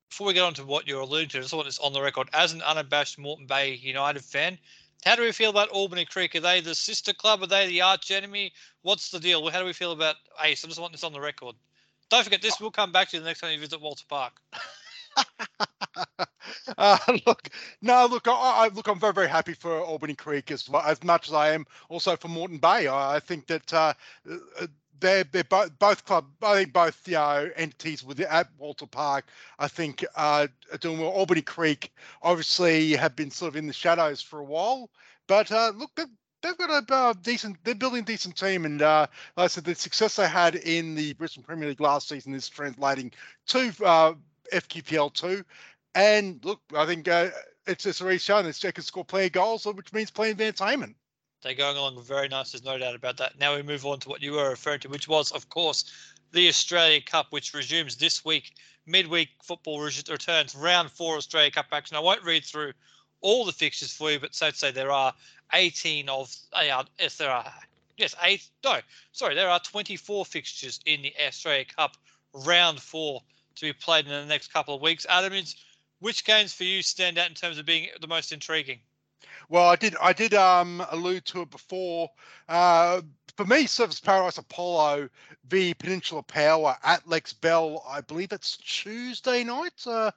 [0.09, 2.01] Before we get on to what you're alluding to, I just want this on the
[2.01, 4.57] record as an unabashed Moreton Bay United fan.
[5.05, 6.35] How do we feel about Albany Creek?
[6.35, 7.43] Are they the sister club?
[7.43, 8.53] Are they the arch enemy?
[8.81, 9.47] What's the deal?
[9.49, 10.63] How do we feel about Ace?
[10.63, 11.55] I just want this on the record.
[12.09, 14.39] Don't forget, this will come back to you the next time you visit Wolter Park.
[16.77, 17.49] uh, look,
[17.81, 21.27] no, look, I, I, look, I'm very, very happy for Albany Creek as as much
[21.27, 22.87] as I am also for Moreton Bay.
[22.87, 23.93] I, I think that uh,
[24.29, 24.67] uh
[24.99, 26.25] they're they're both both club.
[26.41, 29.25] I think both you know entities with at Wolter Park.
[29.59, 31.09] I think uh, are doing well.
[31.09, 34.89] Albany Creek obviously have been sort of in the shadows for a while,
[35.27, 36.07] but uh, look, they've
[36.41, 37.57] they've got a uh, decent.
[37.63, 40.95] They're building a decent team, and uh, like I said, the success they had in
[40.95, 43.11] the Brisbane Premier League last season is translating
[43.47, 44.13] to uh,
[44.53, 45.43] FQPL two.
[45.95, 49.93] And look, I think it's just already shown that they can score player goals, which
[49.93, 50.95] means player entertainment.
[51.41, 52.51] They're going along very nice.
[52.51, 53.39] There's no doubt about that.
[53.39, 55.85] Now we move on to what you were referring to, which was, of course,
[56.31, 58.53] the Australia Cup, which resumes this week.
[58.85, 61.97] Midweek football returns round four Australia Cup action.
[61.97, 62.73] I won't read through
[63.21, 65.13] all the fixtures for you, but so to say there are
[65.53, 67.51] 18 of uh, yes there are
[67.97, 68.79] yes eight no
[69.13, 71.95] sorry there are 24 fixtures in the Australia Cup
[72.33, 73.21] round four
[73.55, 75.05] to be played in the next couple of weeks.
[75.09, 75.33] Adam,
[75.99, 78.79] Which games for you stand out in terms of being the most intriguing?
[79.49, 82.09] Well, I did I did um, allude to it before.
[82.49, 83.01] Uh,
[83.35, 85.09] for me, Surfers Paradise Apollo
[85.47, 87.83] v Peninsula Power at Lex Bell.
[87.87, 89.85] I believe it's Tuesday night.
[89.85, 90.11] Uh,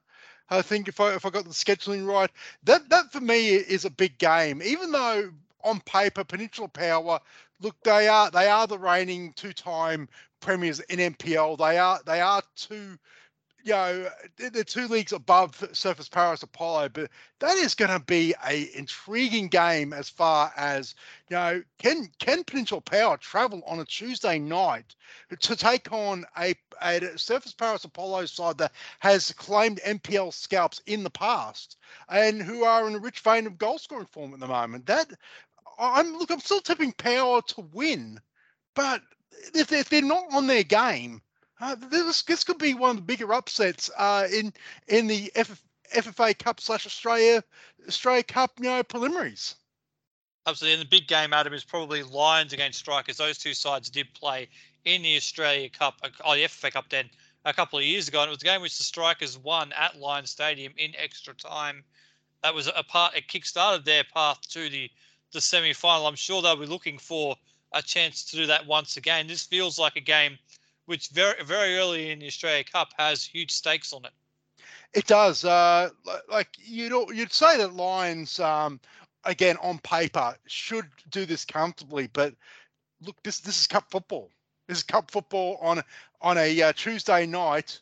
[0.49, 2.31] I think if I if I got the scheduling right,
[2.65, 4.63] that that for me is a big game.
[4.63, 5.31] Even though
[5.63, 7.21] on paper Peninsula Power,
[7.61, 10.09] look they are they are the reigning two-time
[10.41, 11.59] premiers in NPL.
[11.59, 12.99] They are they are two
[13.65, 18.35] you know, they're two leagues above Surfers Paris Apollo, but that is going to be
[18.47, 20.95] a intriguing game as far as
[21.29, 21.63] you know.
[21.79, 24.95] Can can Peninsula Power travel on a Tuesday night
[25.41, 31.03] to take on a, a Surfers Paradise Apollo side that has claimed NPL scalps in
[31.03, 31.77] the past
[32.09, 34.87] and who are in a rich vein of goal scoring form at the moment?
[34.87, 35.11] That
[35.79, 38.21] I'm look, I'm still tipping Power to win,
[38.75, 39.03] but
[39.55, 41.23] if they're not on their game
[41.61, 44.53] uh, this this could be one of the bigger upsets uh, in
[44.89, 45.31] in the
[45.95, 47.43] FFA Cup slash Australia
[47.87, 49.57] Australia Cup, you know, preliminaries.
[50.47, 53.19] Absolutely, and the big game, Adam, is probably Lions against Strikers.
[53.19, 54.49] Those two sides did play
[54.85, 57.11] in the Australia Cup, uh, oh, the FFA Cup then
[57.45, 59.99] a couple of years ago, and it was a game which the Strikers won at
[59.99, 61.85] Lions Stadium in extra time.
[62.43, 63.15] That was a part.
[63.15, 64.91] It kick-started their path to the
[65.33, 66.07] the semi-final.
[66.07, 67.37] I'm sure they'll be looking for
[67.73, 69.27] a chance to do that once again.
[69.27, 70.39] This feels like a game
[70.91, 74.11] which very very early in the Australia Cup has huge stakes on it.
[74.93, 75.45] It does.
[75.45, 75.91] Uh,
[76.29, 78.81] like you'd you'd say that Lions, um,
[79.25, 82.35] again on paper, should do this comfortably, but
[83.07, 84.31] look, this this is cup football.
[84.67, 85.81] This is cup football on
[86.21, 87.79] on a uh, Tuesday night,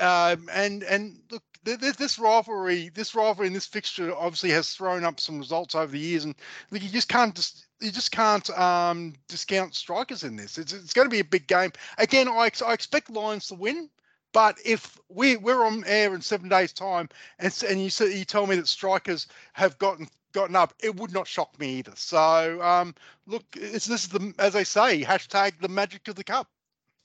[0.00, 5.20] um, and and look, this rivalry, this rivalry, and this fixture obviously has thrown up
[5.20, 6.34] some results over the years, and
[6.70, 10.58] look, you just can't just you just can't um, discount strikers in this.
[10.58, 11.72] It's, it's going to be a big game.
[11.98, 13.90] Again, I, I expect Lions to win,
[14.32, 17.08] but if we we're on air in seven days' time,
[17.38, 21.26] and and you you tell me that strikers have gotten gotten up, it would not
[21.26, 21.92] shock me either.
[21.96, 22.94] So um,
[23.26, 26.48] look, this is the as they say, hashtag the magic of the cup.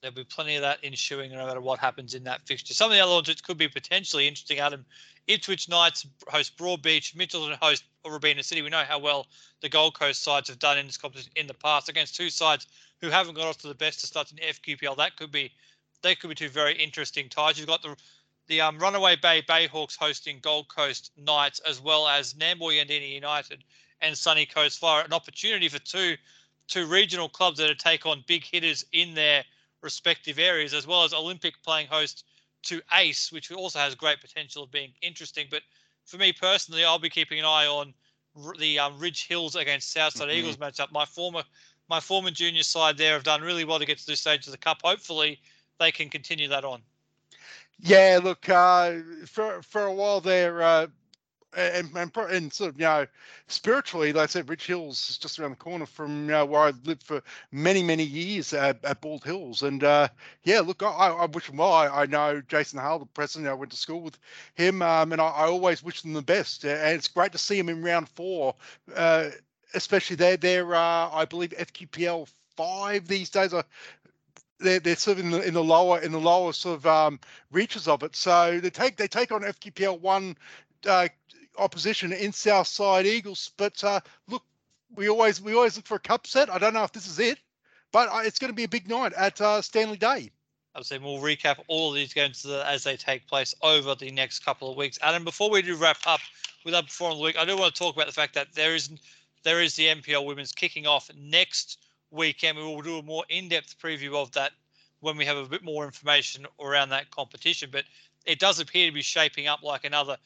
[0.02, 2.74] There'll be plenty of that ensuing no matter what happens in that fixture.
[2.74, 4.84] Some of the other ones could be potentially interesting, Adam.
[5.28, 8.62] Ipswich Knights host Broadbeach, Mitchelton host Robina City.
[8.62, 9.28] We know how well
[9.62, 12.68] the Gold Coast sides have done in this competition in the past against two sides
[13.00, 14.98] who haven't got off to the best of starts in FQPL.
[14.98, 15.52] That could be
[16.02, 17.58] they could be two very interesting ties.
[17.58, 17.96] You've got the
[18.48, 23.64] the um, Runaway Bay Bayhawks hosting Gold Coast Knights as well as Nambour Yandina United
[24.02, 25.04] and Sunny Coast Fire.
[25.04, 26.18] An opportunity for two
[26.68, 29.46] two regional clubs that are take on big hitters in their
[29.82, 32.26] respective areas, as well as Olympic playing host
[32.64, 35.48] to Ace, which also has great potential of being interesting.
[35.50, 35.64] But
[36.06, 37.94] for me personally, I'll be keeping an eye on
[38.58, 40.38] the um, Ridge Hills against Southside mm-hmm.
[40.38, 40.92] Eagles matchup.
[40.92, 41.44] My former
[41.90, 44.52] my former junior side there have done really well to get to this stage of
[44.52, 44.80] the cup.
[44.84, 45.40] Hopefully,
[45.80, 46.82] they can continue that on.
[47.80, 50.88] Yeah, look, uh, for for a while there, uh,
[51.54, 53.06] and, and, and sort of you know
[53.48, 56.62] spiritually, like I said, Ridge Hills is just around the corner from you know, where
[56.62, 57.22] I lived for
[57.52, 60.08] many many years at, at Bald Hills, and uh,
[60.44, 61.74] yeah, look, I, I wish them well.
[61.74, 63.50] I, I know Jason Hale, the president.
[63.50, 64.18] I went to school with
[64.56, 66.64] him, um, and I, I, always wish them the best.
[66.64, 68.56] And it's great to see him in round four,
[68.96, 69.30] uh,
[69.74, 73.54] especially they're they're uh, I believe FQPL five these days.
[74.60, 77.20] They're, they're sort of in the, in the lower in the lower sort of um,
[77.52, 78.16] reaches of it.
[78.16, 80.38] So they take they take on FQPL one
[80.88, 81.08] uh,
[81.58, 83.52] opposition in Southside Eagles.
[83.58, 84.44] But uh, look,
[84.96, 86.50] we always we always look for a cup set.
[86.50, 87.40] I don't know if this is it,
[87.92, 90.32] but uh, it's going to be a big night at uh, Stanley Day.
[90.82, 94.72] Say we'll recap all of these games as they take place over the next couple
[94.72, 94.98] of weeks.
[95.02, 96.22] Adam, before we do wrap up
[96.64, 98.54] with our performance of the week, I do want to talk about the fact that
[98.54, 98.90] there is
[99.44, 101.80] there is the NPL Women's kicking off next
[102.10, 102.58] weekend.
[102.58, 104.54] We will do a more in-depth preview of that
[105.02, 107.70] when we have a bit more information around that competition.
[107.72, 107.86] But
[108.26, 110.18] it does appear to be shaping up like another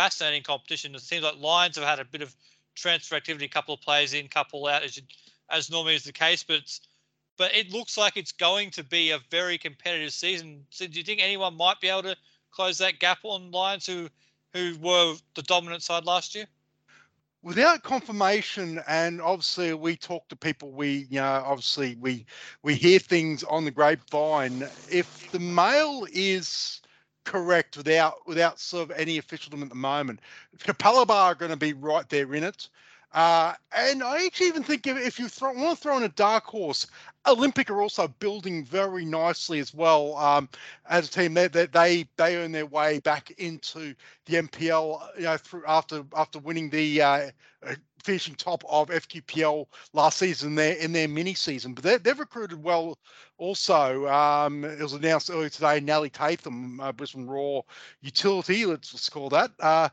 [0.00, 0.94] fascinating competition.
[0.94, 2.34] It seems like Lions have had a bit of
[2.74, 5.02] transfer activity, a couple of players in, couple out, as, you,
[5.50, 6.42] as normally is the case.
[6.42, 6.80] But
[7.36, 10.64] but it looks like it's going to be a very competitive season.
[10.70, 12.16] So do you think anyone might be able to
[12.50, 14.08] close that gap on Lions who
[14.54, 16.46] who were the dominant side last year?
[17.42, 22.26] without confirmation and obviously we talk to people we you know obviously we
[22.62, 26.79] we hear things on the grapevine if the mail is
[27.24, 30.20] correct without without sort of any officialdom at the moment.
[30.58, 32.68] Capalaba are going to be right there in it.
[33.12, 36.08] Uh, and I actually even think if, if you throw, want to throw in a
[36.10, 36.86] dark horse,
[37.26, 40.48] Olympic are also building very nicely as well um,
[40.88, 41.34] as a team.
[41.34, 43.94] They, they they they earn their way back into
[44.26, 47.30] the NPL, you know, through after after winning the uh,
[48.04, 51.74] finishing top of FQPL last season there in their mini season.
[51.74, 52.98] But they, they've recruited well
[53.38, 54.06] also.
[54.08, 57.64] Um, it was announced earlier today, Nellie Tatham, uh, Brisbane Roar
[58.02, 59.50] utility, let's, let's call that.
[59.58, 59.88] Uh,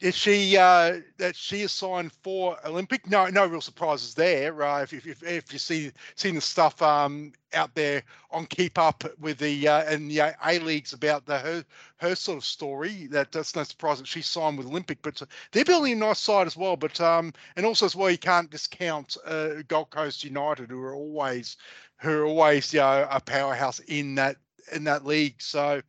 [0.00, 3.08] is she uh, that she is signed for Olympic?
[3.10, 4.62] No, no real surprises there.
[4.62, 9.02] Uh, if, if, if you see seen the stuff um, out there on Keep Up
[9.18, 11.64] with the uh, and the A leagues about the her
[11.96, 15.02] her sort of story, that that's no surprise that she signed with Olympic.
[15.02, 16.76] But uh, they're building a nice side as well.
[16.76, 20.94] But um, and also as well, you can't discount uh, Gold Coast United, who are
[20.94, 21.56] always
[22.00, 24.36] who are always you know, a powerhouse in that
[24.72, 25.42] in that league.
[25.42, 25.82] So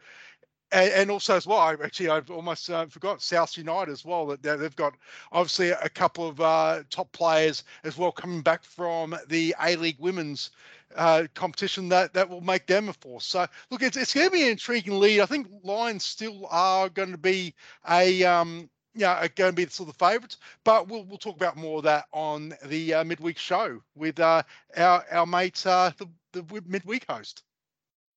[0.72, 4.28] and, and, also as well, I actually I've almost uh, forgot South United as well
[4.28, 4.94] that they've got
[5.32, 10.00] obviously a couple of uh, top players as well coming back from the A League
[10.00, 10.52] Women's
[10.96, 13.26] uh, competition that that will make them a force.
[13.26, 15.22] So look, it's it's going to be an intriguing lead.
[15.22, 17.54] I think Lions still are going to be
[17.90, 21.58] a um, yeah, going to be sort of the favourites, but we'll we'll talk about
[21.58, 24.44] more of that on the uh, midweek show with uh,
[24.78, 27.44] our our mate uh, the the midweek host.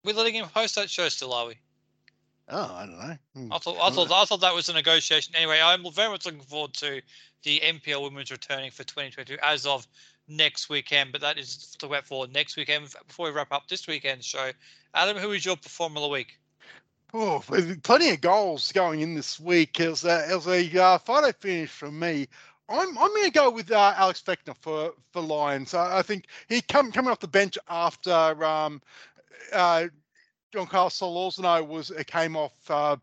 [0.04, 1.54] We're letting him host that show still, are we?
[2.48, 3.16] Oh, I don't know.
[3.34, 3.52] Hmm.
[3.52, 5.34] I thought I thought I thought that was a negotiation.
[5.36, 7.00] Anyway, I'm very much looking forward to
[7.44, 9.86] the NPL Women's returning for 2022 as of
[10.28, 11.12] next weekend.
[11.12, 12.88] But that is to wait for next weekend.
[13.06, 14.50] Before we wrap up this weekend show,
[14.94, 16.38] Adam, who is your performer of the week?
[17.14, 17.42] Oh,
[17.82, 19.78] plenty of goals going in this week.
[19.80, 22.26] It was a, it was a uh, photo finish from me.
[22.68, 25.74] I'm I'm going to go with uh, Alex Fechner for for Lions.
[25.74, 28.80] I, I think he come coming off the bench after um,
[29.52, 29.88] uh,
[30.52, 32.96] Giancarlo Solorzano was it came off uh,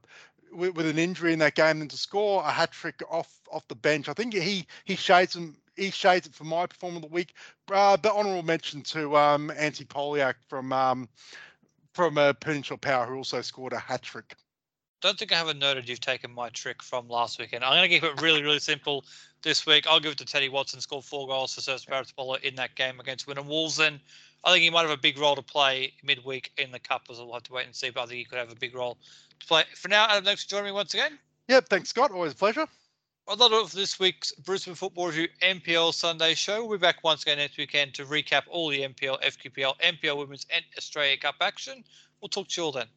[0.52, 3.68] with, with, an injury in that game, and to score a hat trick off off
[3.68, 5.56] the bench, I think he he shades him.
[5.76, 7.34] He shades it for my performance of the week.
[7.72, 11.08] Uh, but honourable mention to um, Antti Poliak from um,
[11.94, 14.36] from uh, Peninsula Power, who also scored a hat trick.
[15.02, 17.64] Don't think I haven't noted you've taken my trick from last weekend.
[17.64, 19.06] I'm going to keep it really, really simple
[19.42, 19.88] this week.
[19.88, 23.00] I'll give it to Teddy Watson, scored four goals for Surfers Paris in that game
[23.00, 23.80] against Wynnum Wolves.
[23.80, 24.02] And
[24.44, 27.18] I think he might have a big role to play midweek in the cup, as
[27.18, 27.90] we'll have to wait and see.
[27.90, 28.98] But I think he could have a big role
[29.40, 29.64] to play.
[29.76, 31.20] For now, Adam, thanks for joining me once again.
[31.50, 32.12] Yep, thanks, Scott.
[32.12, 32.68] Always a pleasure.
[33.28, 36.66] Well, that of this week's Brisbane Football Review NPL Sunday show.
[36.66, 40.48] We'll be back once again next weekend to recap all the NPL, FQPL, NPL Women's,
[40.54, 41.84] and Australia Cup action.
[42.22, 42.88] We'll talk to you all then.